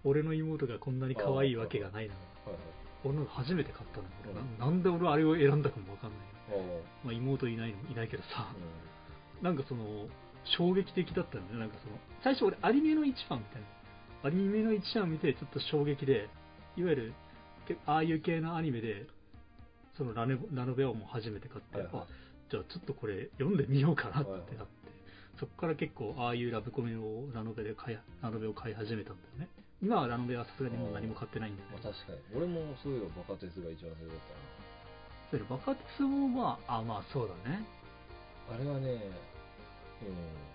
[0.06, 2.14] 俺の妹がこんなに可愛いわけがないの。
[2.14, 2.60] はいはい。
[3.04, 4.06] 俺の初めて買ったの。
[4.24, 4.60] 俺うん。
[4.60, 6.20] ななんで俺あれを選んだかもわかんない。
[6.58, 8.30] よ、あまあ、妹いないのいないけどさ。
[8.38, 8.56] あ、
[9.42, 9.84] うなんかその
[10.58, 13.68] 衝撃的だったんだよなんかその最初俺アニメの一話みたいな。
[14.24, 16.30] アニメの一話見てちょっと衝撃で
[16.78, 17.14] いわゆる
[17.68, 19.08] けああいう系のアニメで
[19.98, 21.96] そのラネラノベをもう初めて買って、はいはい。
[22.04, 22.08] あ
[22.52, 24.58] じゃあちょっとこれ読んでみようかなってはいはい。
[24.58, 24.74] なって、
[25.40, 29.50] そこから結構ああいうラブコメをラノベで買いラノベを買い始めたんだよね
[29.82, 31.78] 今はラノベはさすがにもう何も買ってないんだよね。
[31.84, 32.20] まあ、確かに。
[32.36, 34.20] 俺もそういえばバカ鉄が一番最初だっ
[35.32, 37.66] それバカ鉄もまああまあそうだね。
[38.48, 39.12] たなあれはね
[40.02, 40.46] うん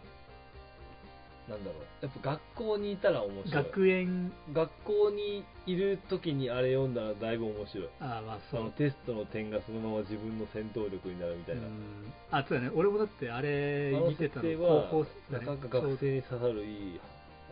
[1.51, 2.07] なんだろう。
[2.07, 3.65] やっぱ学校にいたら面白い。
[3.65, 4.33] 学園。
[4.53, 7.89] 学校にいる時にあれ読んだらだいぶ面白い。
[8.01, 8.61] あまあそう。
[8.63, 12.13] あのテストの点がそのまま自分の戦闘力になるみたいな、うん。
[12.31, 12.71] あそうだね。
[12.75, 14.49] 俺もだってあれ見てたの
[14.91, 17.01] 高校生なかなか学生に刺さるいい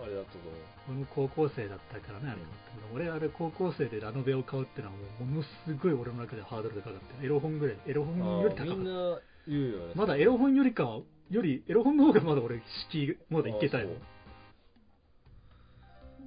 [0.02, 0.52] あれだったと思う。
[0.88, 5.48] 俺も高校生だったからね、あれだったけど、俺あれ高校生でラノベを買うってのはもうものす
[5.82, 8.74] ごい俺の中でハードルでかかって、エロ本ぐらい、エロ本より高かった。
[8.74, 9.92] みんな言うよね。
[9.94, 13.88] まだエロ本よりかは、より、エロ本の方がまだ俺、敷居、まだいけたよ。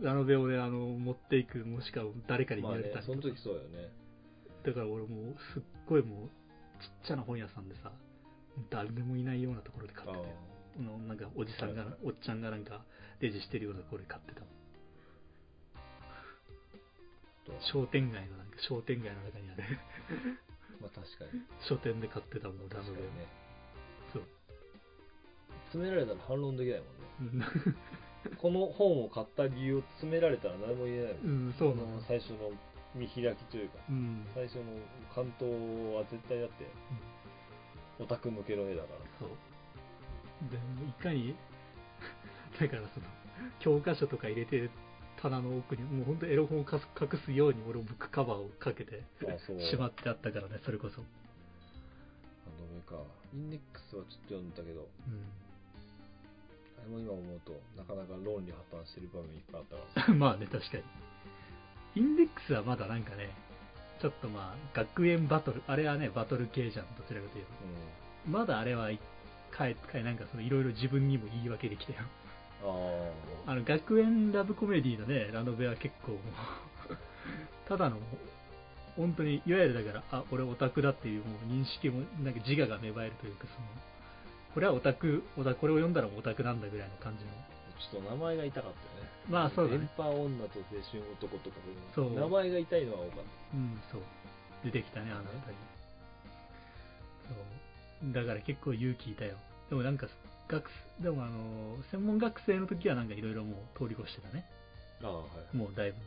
[0.01, 0.05] あ。
[0.05, 3.89] ラノベをね、あの、持っていく、もしくは誰かに見まあられたりとか、ねその時そうよね。
[4.65, 6.27] だから俺もう、すっごいもう、
[6.81, 7.91] ちっちゃな本屋さんでさ、
[8.69, 10.25] 誰もいないようなところで買ってたよ。
[10.79, 12.81] あのなんかおじさんが、おっちゃんがなんか
[13.21, 14.47] レジしてるようなところで買ってたと
[17.71, 19.63] 商店街のなんか商店街の中にある。
[20.81, 21.41] まあ確かに。
[21.67, 23.27] 書店で買ってたもんラノベ確かにね。
[24.13, 24.23] そう。
[25.65, 27.45] 詰められたら反論できないもんね。
[28.25, 32.51] う んこの本を買った理由を詰められたら何も言えないもん、うんそうなの最初の
[32.93, 34.27] 見開きというかうん。
[34.33, 34.63] 最初の
[35.13, 35.51] 関東
[35.95, 36.67] は絶対だって、
[37.99, 38.99] オタク向けの絵だから。
[39.19, 39.29] そう。
[40.49, 41.35] でもいかに
[42.61, 43.07] だからその
[43.59, 44.69] 教科書とか入れてる
[45.21, 46.79] 棚の奥にもう本当エロ本を隠
[47.25, 51.05] すように俺もブックカバーをかけてあそうしまってあったからねそれこそ、あ
[52.57, 53.03] どれか
[53.33, 55.41] インデックスはちょっと読んだけどうん
[56.81, 60.83] あれも今思うとなかなか論理破綻してる場面いっぱいあったから まあね、確かに。
[61.93, 63.29] インデックスはまだなんかね、
[64.01, 67.51] ちょっとまあ、学園バトル、あれはね、バトル系じゃん、どちらかというと。
[68.29, 68.89] まだあれは、
[69.51, 71.99] かえ、かえ、なんかその、いろいろ自分にも言い訳できたよ。
[72.63, 72.69] うん
[73.47, 76.17] ああの、学園ラブコメディのね、ラノベは結構
[77.67, 77.97] ただの、
[78.95, 83.67] 本当に、いわゆるだから、あ、俺オタクだっていうもう認識も、なんか自我が芽生えるというか、その、
[84.53, 87.31] これはオタク、オタこれを読んだらオタクなんだぐらいの感じの。
[87.31, 87.51] あ
[87.81, 91.55] ちょっと名前が痛かったよねまあそうだね電波女と青春男とか
[91.95, 94.01] そう名前が痛いのは多かっうん、そう。
[94.63, 95.57] 出てきたね、あの辺り。
[98.03, 98.13] そう。
[98.13, 99.35] だから結構勇気いたよ。
[99.69, 100.07] でもなんか、
[100.51, 104.45] 学でもあの、専門学生の時はなんかいろいろもう通り越してたね。
[105.01, 105.97] たああはいもうだいぶ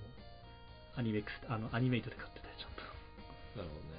[0.97, 2.83] アニメクス、あの、アニメイトで買ってたよ、ちゃんと。
[3.59, 3.95] なるほどね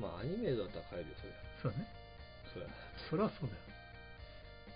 [0.00, 1.88] まあアニメだったら買えるよそりゃそうだね。
[2.54, 2.68] そりゃ
[3.10, 3.60] そりゃそうだよ。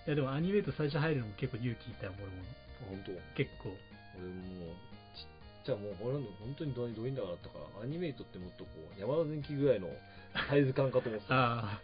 [0.06, 2.44] いやでもアニメイト最初入るのも結構勇気いたよ、俺も。
[2.90, 3.12] 本当？
[3.34, 3.72] 結構。
[4.18, 4.76] 俺もう
[5.16, 5.26] ちっ
[5.64, 9.88] ちゃもう俺の本当にどうどういんだからだったからアニメートってもっとこう山田電機ぐらいの
[10.48, 11.80] サイズ感かと思ってた あ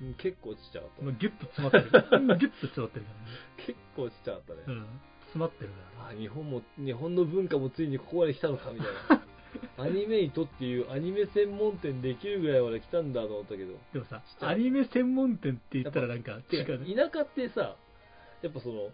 [0.00, 2.04] うん結構ちっちゃかったうギュッと詰まってる。
[2.12, 3.10] うんギュッと詰まってるか
[3.56, 4.80] 結構ちっちゃかったね、らね。
[4.80, 4.86] うん。
[5.20, 6.16] 詰まってるからね。
[6.16, 9.22] あ日本も日本の文化もついにここまで来たのかみたいな
[9.84, 16.94] アニメイトっていうアニメ専門店できるぐらいまで来たんだと思ったけどでもさちっ、ちゃいアニメ専門店って言ったらなんか違うね。
[16.94, 17.76] 田舎ってさ
[18.42, 18.90] やっぱその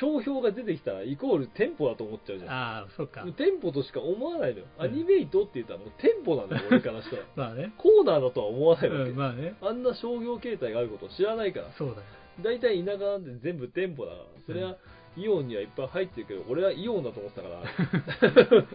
[0.00, 3.24] 商標が出てきたらイコール店舗だと思っちゃうじゃんああ、そうか。
[3.36, 4.66] 店舗としか思わないのよ。
[4.78, 7.22] うんアニメイトって言ったらもう店舗なんだよ、 俺からしたら。
[7.36, 7.72] まあね。
[7.78, 9.10] コーナーだとは思わないわけ。
[9.10, 9.54] うん、まあね。
[9.60, 11.70] あんな商業形態があることを知らないから。
[11.72, 12.02] そうだよ。
[12.40, 14.24] 大体田舎なんて全部店舗だから。
[14.46, 14.76] それは
[15.16, 18.66] イオンにはいっぱい入ってるけど、俺はイオンだと思ってたから。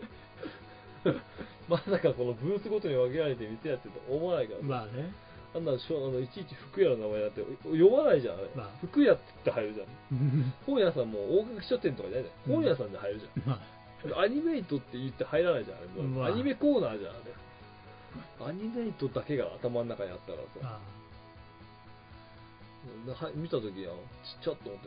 [1.68, 4.62] まさかこのブースごとに分けられて店やってると思わないから。
[4.62, 5.12] まあね。
[5.56, 8.50] あんなしょあのいちいち服屋の名前だって読まないじゃん、あれ。
[8.56, 10.54] まあ服屋って言って入るじゃん。
[10.66, 12.52] 本屋さんも大垣書店とかじゃないじゃん。
[12.52, 13.50] うん本屋さんで入るじゃん。
[13.50, 13.62] ま
[14.18, 15.88] あ、アニメイトって言って入らないじゃん、あれ。
[16.04, 18.48] もうアニメコーナーじゃん、あれ。
[18.48, 20.80] アニメイトだけが頭の中にあったからさ。
[20.80, 20.98] あ
[23.26, 23.94] は見たときは、
[24.24, 24.82] ちっちゃっと思っ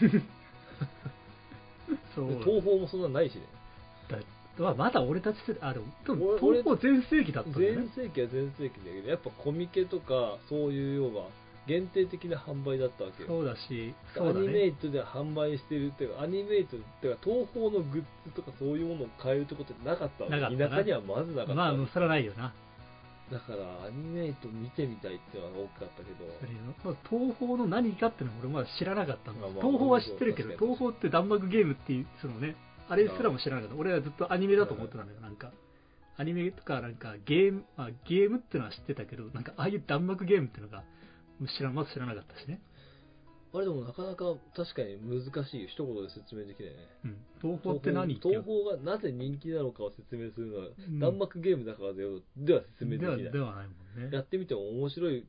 [0.00, 1.14] たよあ
[2.14, 3.42] そう東宝もそんなないしね。
[4.08, 4.18] だ
[4.58, 7.90] まあまだ俺たち世代、あ、でも、で全盛期だったんだよ全ね。
[7.96, 11.22] 盛期は全盛期だけど、やっぱコミケとか、そういうような
[11.66, 13.28] 限定的な販売だったわけよ。
[13.28, 14.66] そうだし、そうだアニメね。
[14.66, 22.52] イトで販売してるっていうか、アニメイトっていうか、東宝のグッズとかそういうものを買えるとこってなかったわけなかったな田舎にはまずなかったまあ、それはないよな。
[23.32, 32.54] だから、アニメイト見てみたいっていうのが大きかったけど、東宝の何かっていうのは俺まだ知らなかったんだまあまあ東宝は知ってるけど、東宝って弾幕ゲームっていう、そのね、
[32.88, 33.76] あれすらも知らなかった。
[33.76, 35.52] 俺はずっとアニメだと思ってたんだよ、なんか。
[36.16, 40.84] アニメとか、なんかゲーム、まあ、ゲームっていうのは知ってたけど、なんかああいう弾幕ゲームっていうのが、
[41.56, 42.60] 知らまず知らなかったしね。
[43.54, 45.68] あれでもなかなか確かに難しいよ。
[45.68, 46.78] 一言で説明できないね。
[47.04, 47.16] うん。
[47.40, 52.02] 東宝って何東宝がなぜ人気なのかを説明するのは、うん弾幕ゲームだからで
[52.36, 53.32] では説明できない。
[53.32, 53.74] ではないも
[54.06, 54.16] んね。
[54.16, 55.24] やってみても面白い、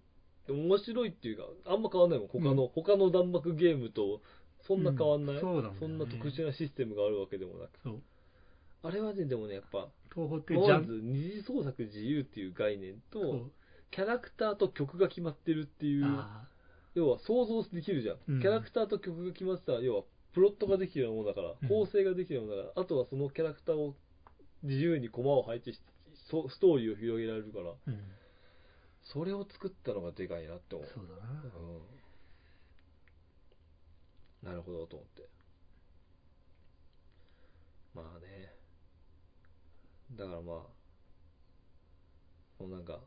[0.49, 2.27] 面白いっていうか、あんま変わんないもん。
[2.29, 4.21] 他の、他の弾幕ゲームと、
[4.68, 7.80] そんな変わんない、うんそうなんだよねそんな特殊なシステムがあるわけでもなく。
[7.84, 8.01] そう。
[8.84, 13.51] あれはね、でもね、やっぱ、東宝ってジャまずン二次創作自由っていう概念そと、う
[13.91, 16.47] キャラクターと曲が決まってるっていう、あ
[16.93, 18.18] 要は想像できるじゃん。
[18.28, 20.03] うんキャラクターと曲が決まってたら、要は
[20.34, 23.95] プロットができるようなものだからうん、構成ができるようなものだから、あとはそのキャラクターを
[24.63, 25.84] 自由にコマを配置して、
[26.30, 27.99] そストーリーを広げられるから、ーうん。
[29.03, 30.88] それを作ったのがでかいなって思う。
[30.93, 31.43] そうだな。
[31.43, 31.94] うん。
[34.45, 35.27] なるほどと思って。
[37.95, 38.53] まあね。
[40.11, 40.55] だからまあ、
[42.59, 42.99] もうなんか、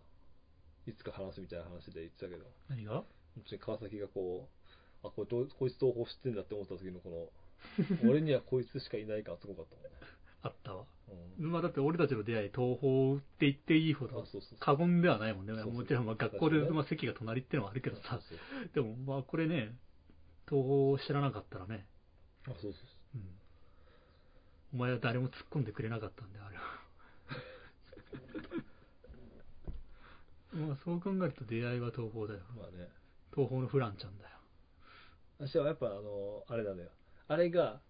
[0.86, 2.94] いつか話すみたいな話で言ってたけど、何が？
[3.36, 4.48] 本当に川崎がこ
[5.04, 7.30] う、あ、これどうこいつ東宝知ってんだって思った時のこ
[8.02, 9.90] の、 俺にはこいつしかいない感すごかったもんね。
[10.42, 10.86] あったわ。
[11.38, 11.50] うん。
[11.52, 14.24] まあだって俺たちの出会い、東宝って言っていいほあ、ど。
[14.58, 15.52] 過言ではないもんね。
[15.52, 18.20] もちろんまあ学校でまあ席が隣ってのはあるけどさ。
[18.74, 19.76] でもまあこれね、
[20.48, 21.86] 東方を知らなかったらね、
[22.44, 22.82] そうあ、そうそう
[23.16, 23.22] うん。
[24.74, 26.62] お前は誰も突っ込んでくれなかったんで、あれは。
[30.68, 32.40] まあそう考えると出会いは東方だよ。
[32.56, 32.88] まあね。
[33.30, 34.30] 東方のフランちゃんだよ。
[35.38, 36.90] 私はやっぱあの、あれなんだよ。
[37.28, 37.80] あれが、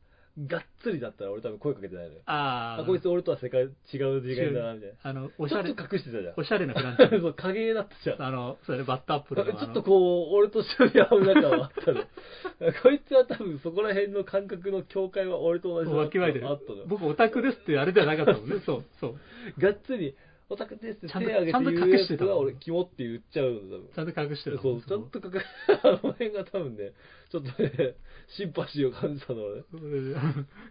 [0.46, 2.20] がっつりだったら俺多分声かけてないのよ。
[2.26, 4.96] ああ、こいつ俺とは世界違う次元だな、みたいな。
[5.02, 6.34] あの、おしゃれ、ちょっと隠してたじゃん。
[6.36, 7.10] おしゃれなフランちゃん。
[7.20, 8.22] そう、影だったじゃん。
[8.22, 12.04] あの、それ Bad Apple ちょっとこう、俺と一緒に会う仲はあったの。
[12.82, 16.46] こいつは多分そこら辺の感覚の境界は俺と同じだわきまえてる。
[16.86, 18.60] 僕オタクですってあれではなかったもんね。
[18.64, 19.60] そう、そう。
[19.60, 20.14] がっつり、
[20.50, 23.88] オタクですって手挙げて言うやつは俺、キモって言っちゃうの、多分。
[23.94, 25.42] ちゃんと隠してたそう、ちゃんと隠
[25.84, 26.92] あの辺が多分ね、
[27.30, 27.96] ちょっとね、
[28.28, 29.62] シンパシーを感じたの俺。
[29.70, 30.14] それで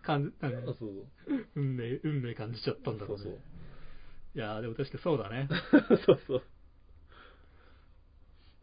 [0.01, 1.05] 感じ、なんかあ、そう
[1.55, 3.17] 運命、運命感じちゃったんだそう。
[3.19, 3.41] そうろうね。
[4.36, 5.47] いやーでも確かにそうだね。
[6.05, 6.19] そう。
[6.25, 6.43] そう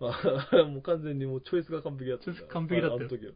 [0.00, 2.24] あ、もう完全にもうチョイスが完璧だった。
[2.24, 3.32] チョイス完璧だったよあの時は。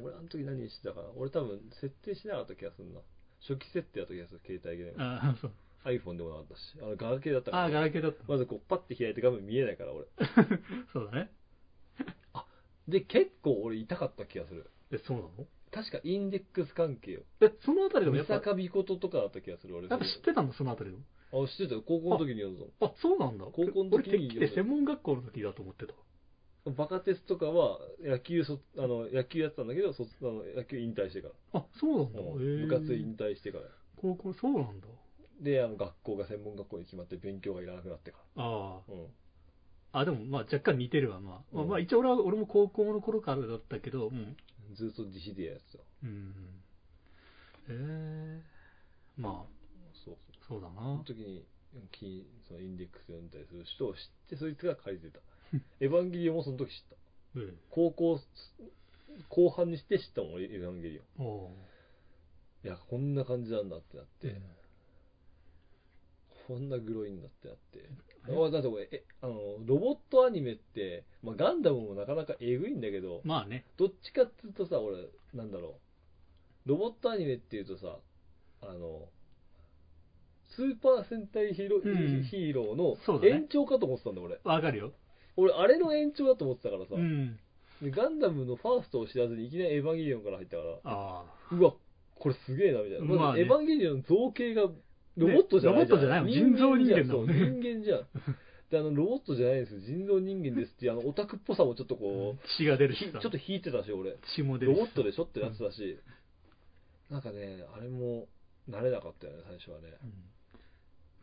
[0.00, 3.00] 俺、あの時何してたかな俺多分設定しなかった気がするな。
[3.40, 5.02] 初期設定だった気がする、携帯ゲーム。
[5.02, 5.52] あーそう
[5.84, 6.60] iPhone でもなかったし。
[6.80, 8.24] あの、ガラケーだったから、あー、ガラケーだった。
[8.28, 10.06] まずこう、パッて開いて画面見えないから、俺。
[10.92, 11.30] そうだね。
[12.88, 14.70] で、結構俺痛かった気がする。
[14.92, 15.46] え、そうなの？
[15.70, 17.22] 確かインデックス関係よ。
[17.40, 19.86] え、そのあたりでもやっぱ、や三坂美琴とかだった気がする、俺。
[19.86, 21.04] っぱ知ってたんだ、そのあたりでも。
[21.44, 21.82] あ、知ってたよ。
[21.82, 22.70] 高校の時に読んだの。
[22.80, 23.44] あ、そうなんだ。
[23.46, 25.94] 高校の時に俺、てっきり専門学校の時だと思ってた。
[26.76, 32.20] バカテスとかは野球そあの野球やってたんだけどそあの野球引退してから、あ、そうなんだ。
[32.20, 33.64] 部活引退してから
[33.96, 34.86] 高校、そうなんだ。
[35.40, 38.40] であの学校が専門学校に決まって勉強がいらなくなってかあ
[38.88, 39.04] ら、うん、
[39.92, 40.00] あ。
[40.00, 41.56] あ、でもまあ若干似てるわ、まあ。
[41.56, 41.68] まあ、うん。
[41.70, 44.36] まあ一応俺は、俺も高校の頃からだったけど、うん。
[44.74, 46.34] ずっと自費でやってたうん。
[47.68, 48.42] ええ。
[49.20, 49.32] まあ、
[50.04, 50.16] そう
[50.48, 50.60] そう。
[50.60, 51.04] だそうそのな。
[51.04, 51.44] 時に
[51.92, 55.20] キーそのインデックス読んだりする人を知ってそいつが借りてた。
[55.80, 56.96] エヴァンゲリオンもその時知った。
[57.40, 57.54] ええ。
[57.70, 58.20] 高校
[59.28, 61.26] 後半にして知ったもん俺エヴァンゲリオン。
[61.26, 61.50] お
[62.62, 64.42] いやこんな感じなんだってなって、うん
[66.50, 67.88] こんなグロいんだってなって
[68.28, 69.34] えあだって俺えあの
[69.64, 73.64] ロボットアニメって、まあ、ガンダムもなかなかえぐいんだけどまあね。
[73.76, 74.96] どっちかっつうとさ俺
[75.32, 75.76] なんだろ
[76.66, 77.98] うロボットアニメっていうとさ
[78.62, 79.08] あの
[80.48, 84.92] スーパー戦隊ヒーロー,、うんヒーローの延長かと思ってたんだ俺わかるよ。
[85.36, 87.38] 俺あれの延長だと思ってたからさ、うん。
[87.80, 91.54] でガンダムのファーストを知らずにいきなりエヴァンゲリオンから入ったからああ。
[91.54, 91.74] うわ、
[92.18, 93.04] これすげえな、みたいな。
[93.06, 94.68] まず、まあねエヴァンゲリオンの造形が
[95.20, 96.00] ロボットじゃないじゃん。
[96.00, 98.06] ねロボットじゃないもん人造人間だもんね人間じゃん。
[98.70, 99.80] で、あの、ロボットじゃないんですよ。
[99.80, 104.16] 人造人間ですっていう、あの、オタクっぽさもちょっとこう、血が出るしちょっと引いてたし、俺。
[104.34, 105.98] 血も出るしロボットでしょってなってたし、
[107.10, 108.28] なんかね、あれも、
[108.68, 109.88] 慣れなかったよね、最初はね。
[110.02, 110.30] うん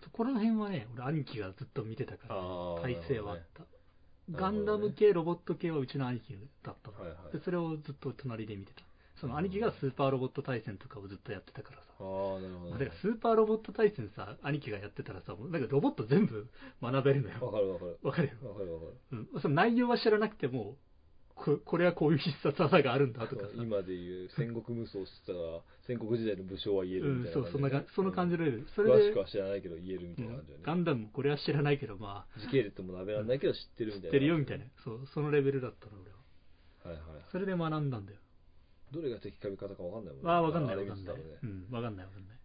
[0.08, 3.66] そこら辺はね、俺兄貴がずっと見てたから、体制はあった。
[4.32, 8.84] ガンダム系、ロボット系はうちの兄貴だったの、はいはいでそれをずっと隣で見てた。
[9.20, 11.84] その兄貴がスーパーロボット対戦とかをずっとやってたからさ。
[12.00, 12.04] あ
[12.38, 16.48] あ、なるほど、だからスーパーロボット対戦さ、兄貴がやってたらさ、もうなんかロボット全部
[16.82, 17.52] 学べるのわよ。
[17.52, 17.98] かるわかる。
[18.04, 18.50] わかるよ。
[18.50, 18.94] わかるわかる。
[19.12, 19.42] うん。
[19.42, 20.78] その内容は知らなくても、
[21.36, 23.50] ここれはこういう必殺技があるんだとかさ。
[23.56, 27.90] 今でいう戦国無双してたら、戦国時代の武将は言えうんるみたい、なそう、そんな感じで。
[27.90, 28.68] かその感じのレベル。
[28.76, 30.64] それで詳しく、は知らないけど言えるみたいな感じだよね。
[30.66, 34.06] ガンダムもこれは知らないけど、まあ、時系列も鍋らんないけど知ってるみたいな。
[34.06, 34.66] 知ってるよみたいな。
[34.84, 36.18] そう、そのレベルだったの、俺は。
[36.98, 37.26] はいはい。
[37.32, 38.20] それで学んだんだよ。
[38.92, 40.32] どれが敵か味方かわかんないもんね。
[40.32, 41.16] ああ、わかんないあれわかんない。
[41.16, 42.38] うん、わかんないわかんない。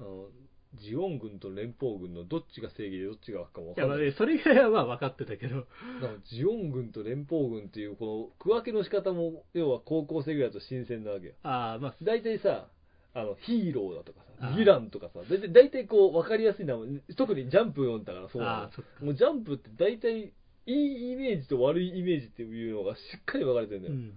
[0.00, 0.28] あの、
[0.74, 3.98] ジオン軍と連邦軍のどっちが正義でどっちが悪かも分いや、かんない。
[3.98, 5.66] まあね、それぐらいはまあ分かってたけど、
[6.30, 11.34] ジオン軍と連邦軍っていうこの区分けの仕方も、要は高校生ぐらいだと新鮮なわけよ。
[11.42, 12.68] ああ、まあ、大体さ、
[13.14, 16.74] あの、ヒーローだとかさ、ヴィランとかさ、大体大体こう分かりやすいな、
[17.16, 19.06] 特にジャンプ読んだからそうなの。
[19.06, 20.32] もうジャンプって大体、
[20.66, 23.94] いいイメージと悪いイメージっていうのがしっかり分かれてるんだよ。
[23.94, 24.12] うん。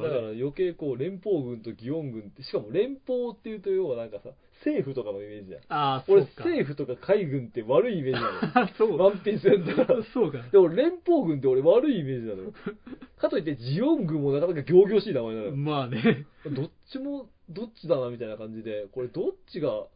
[0.00, 4.30] だから余計こう連邦軍と祇園軍って、しかも連邦っていうと要はなんかさ、
[4.62, 5.60] 政府とかのイメージじゃん。
[5.68, 6.44] ああ、そう俺か。
[6.44, 8.20] 政府とか海軍って悪いイメージ
[8.54, 8.96] な その。
[8.96, 8.98] う。
[8.98, 10.02] ワンピースやったら。
[10.14, 10.38] そうか。
[10.50, 12.52] でも連邦軍って俺悪いイメージなのよ。
[13.18, 15.56] かといってジオン軍もなかなか仰々しい名前なのよ。
[15.56, 16.26] まあね。
[16.50, 19.86] どっちも、どっちだなみたいな感じで、これどっちが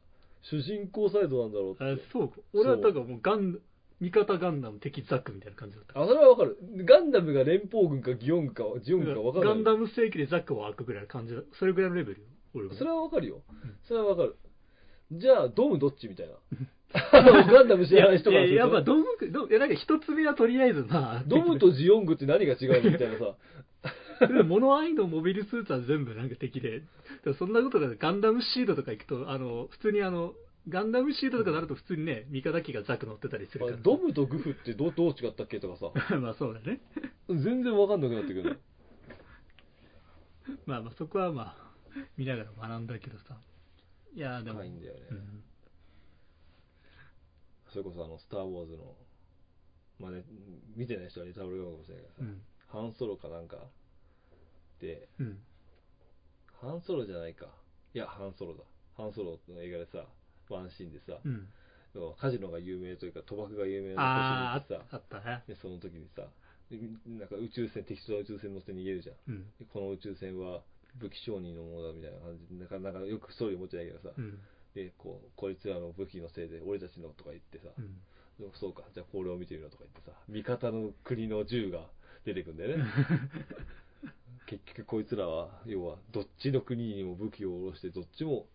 [0.42, 1.84] 主人公サイドなんだろうって。
[1.84, 2.36] あそうか。
[2.52, 3.58] 俺はだからもうガン、
[4.00, 6.00] 味方ガンダム敵ザックみたいな感じだった。
[6.00, 6.58] あ、それはわかる。
[6.84, 9.48] ガンダムが連邦軍かギオン軍か、ジオン軍かわかる。
[9.48, 11.40] ガンダム正規でザックは悪ぐらいの感じだ。
[11.58, 12.26] それぐらいのレベルよ。
[12.54, 12.74] 俺は。
[12.74, 13.76] それはわかるようん。
[13.84, 14.36] それはわかる。
[15.12, 16.34] じゃあ、ドムどっちみたいな。
[17.12, 23.36] あのガンダム知らない人からするといやいや、やっぱドム、ドいやなんか一つ目はとりあえずまあ、 ドムとジオン軍って何が違うのみたいなさ。
[24.20, 26.80] でもモノアイのモビルスーツは全部なんか敵で、
[27.24, 30.32] でもそんなことがガンダムシードとか行くと、あの、普通にあの、
[30.68, 33.76] ガンダムシードとかなると普通にね、味方機がザク乗ってたりするから。
[33.76, 35.92] ドムとグフってどうどう違ったっけとかさ。
[36.18, 36.80] まあそうだね。
[37.28, 38.60] 全然わかんなくなってくる。
[40.66, 41.72] まあまあそこはまあ、
[42.16, 43.38] 見ながら学んだけどさ。
[44.14, 44.58] いやでも。
[44.58, 45.44] 深いんだよねうん
[47.76, 48.96] それこそあの、スター・ウォーズの、
[49.98, 50.24] まあね、
[50.76, 52.42] 見てない人はネタバレかもしれないけどさ、うん。
[52.68, 53.58] ハンソロかなんか
[54.80, 55.38] で、うん。
[56.54, 57.48] ハンソロじゃないか。
[57.92, 58.64] いや、ハンソロだ。
[58.96, 60.06] ハンソロの映画でさ、
[60.54, 61.48] ワンシーンでさ、うん。
[62.18, 65.42] カジノが有名というか、賭博が有名あなあ、都市にさあ、ったね。
[65.48, 66.28] でその時にさ、
[66.70, 69.16] でなんか宇宙船、適当な宇宙船乗って逃げるじゃん。
[69.28, 69.44] うん。
[69.58, 70.62] でこの宇宙船は
[70.98, 74.38] 武器商人のものだみたいな感じで、なかなかよくストーリー持ってないけどさ、うん。
[74.74, 77.72] で、こう、こいつらの武器のせいで俺たちのとか言ってさ、
[78.60, 81.88] そうか、じゃあこれを見てみろとか言ってさ、味方の国の銃が
[82.24, 82.84] 出てくんだよね。
[84.46, 88.46] 結局こいつらは、要は、どっちの国にも武器を下ろして、どっちも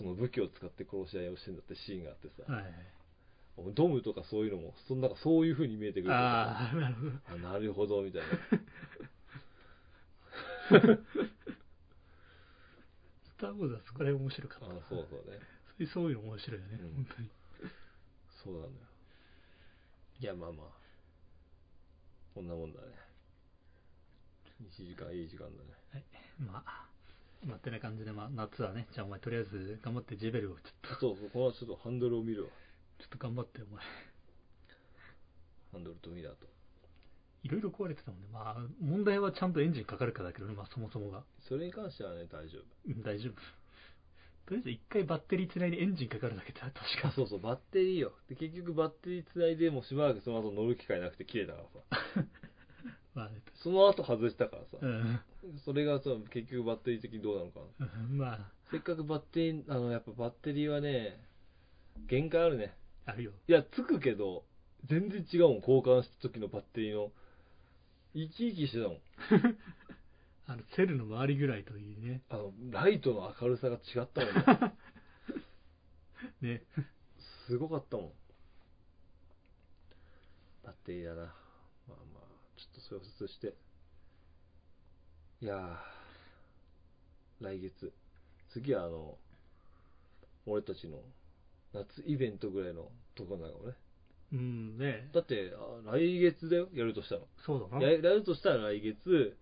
[0.00, 2.64] その武器を使って殺し合いをしてんだってシーンがあってさ、はい。
[3.74, 7.12] ドムとかそういうのも、そんなんかそういう風に見えてくるからああ、なるほど。
[7.28, 8.28] あなるほど、みたいな。
[13.28, 14.64] スター・ウォーズはそこら辺面白かった。
[14.64, 15.38] あそうそうね。
[15.76, 17.30] そういうそういうの面白いよね、うん本当に。
[18.42, 18.72] そうなんだよ。
[20.20, 20.66] いや、まあまあ。
[22.34, 22.86] こんなもんだね。
[24.62, 25.76] 1時間いい時間だね。
[25.92, 26.04] はい。
[26.38, 26.89] まあ、
[27.46, 32.50] まあ、ってな感じで、まあ、夏はね、じゃあお前とりあえず頑張ってジェベルをちょっと、そうそう、このちょっとハンドルを見るわ。
[32.98, 33.84] ちょっと頑張って、お前。
[35.72, 36.46] ハンドルとミラーと。
[37.42, 38.26] いろいろ壊れてたもんね。
[38.32, 41.24] まあ、問題はちゃんとエンジンかかるかだけどね、まあ、そもそもが。
[41.48, 42.62] それに関してはね、大丈夫。
[42.88, 43.34] うん、大丈夫。
[44.46, 47.12] とりあえず一回バッテリーつないでエンジンかかるだけだ、確、か。
[47.12, 48.12] そうそう、バッテリーよ。
[48.28, 51.64] で、結局バッテリーつないでもうしばらくその後乗る機会なくて切れたから
[52.20, 52.26] さ。
[53.20, 54.78] まあね、その後外したからさ。
[54.80, 55.20] うん。
[55.66, 57.86] それがさ、結局バッテリー的にどうなのかな。
[57.86, 58.38] うんまあ、
[58.70, 61.20] せっかくバッテリー、あの、やっぱバッテリーはね、
[62.08, 62.74] 限界あるね。
[63.04, 63.32] あるよ。
[63.46, 64.44] いや、つくけど、
[64.88, 67.12] 全然違うもん、交換した時のバッテリーの。
[68.14, 68.98] 生き生きしてたもん。
[70.48, 72.22] あの、セルの周りぐらいといいね。
[72.30, 74.74] あの、ライトの明るさが違ったもんね。
[76.58, 76.62] ね。
[77.46, 78.12] すごかったもん。
[80.64, 81.39] バッテリーだな。
[82.90, 83.54] まあまあ、ちょっとそれを移して。
[85.42, 87.92] いやー、来月。
[88.52, 89.16] 次はあの、
[90.46, 90.98] 俺たちの
[91.72, 93.74] 夏イベントぐらいのとこなのね。
[94.32, 95.52] うん、ねだって、
[95.86, 97.20] あ来月だよ、やるとしたら。
[97.44, 97.84] そうだな。
[97.84, 99.36] ややるとしたら来月、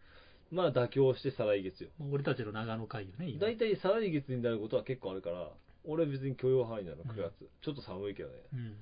[0.51, 1.91] まあ妥協して再来月よ。
[1.99, 5.51] まあ俺たちの長野会よね、今大体再来月になることは結構あるから、
[5.85, 7.49] 俺は別に許容範囲なの、9月。
[7.63, 8.35] ちょっと寒いけどね。
[8.53, 8.77] うん。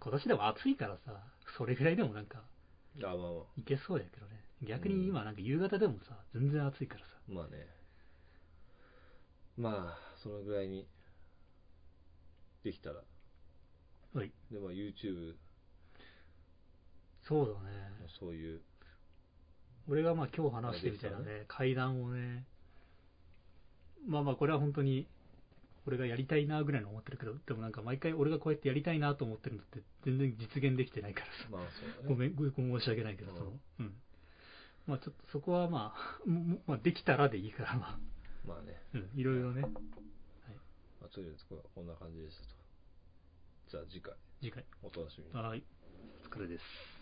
[0.00, 1.22] 今年でも暑いからさ、
[1.56, 2.42] それぐらいでもなんか、
[2.98, 3.60] あ、まあまあ。
[3.60, 4.40] いけそうやけどね。
[4.62, 7.12] 逆に今なんか夕方でもさ、全然暑いからさ。
[7.28, 7.66] まあね。
[9.56, 10.86] まあ、そのぐらいに
[12.62, 13.02] できたら。
[14.14, 14.32] はい。
[14.50, 15.34] で、まあ YouTube
[17.22, 17.76] そうだね。
[18.02, 18.60] のそういう、
[19.88, 22.44] 俺がまあ今日話してみたいなね、階段をね、
[24.06, 25.06] まあまあこれは本当に、
[25.86, 31.32] 俺がやりたいなぐらいの思ってるけど、でもなんか毎回俺がこうやってやりたいなと思ってるのって全然実現できてないからさ。
[31.50, 32.08] まあそうだね。
[32.08, 33.94] ごめん、ごめん申し訳ないけど、うんその、うん。
[34.86, 36.30] まあちょっとそこはまあ、
[36.66, 37.98] まあできたらでいいから、まあ、
[38.46, 38.76] まあね。
[38.94, 39.68] うん、いろいろね、ま
[41.06, 42.48] あ、とりあえずここんな感じでしたと。
[43.70, 44.64] じゃあ次回、次回。
[44.82, 45.32] お楽しみに。
[45.32, 45.62] はい。
[46.24, 46.99] お疲れです。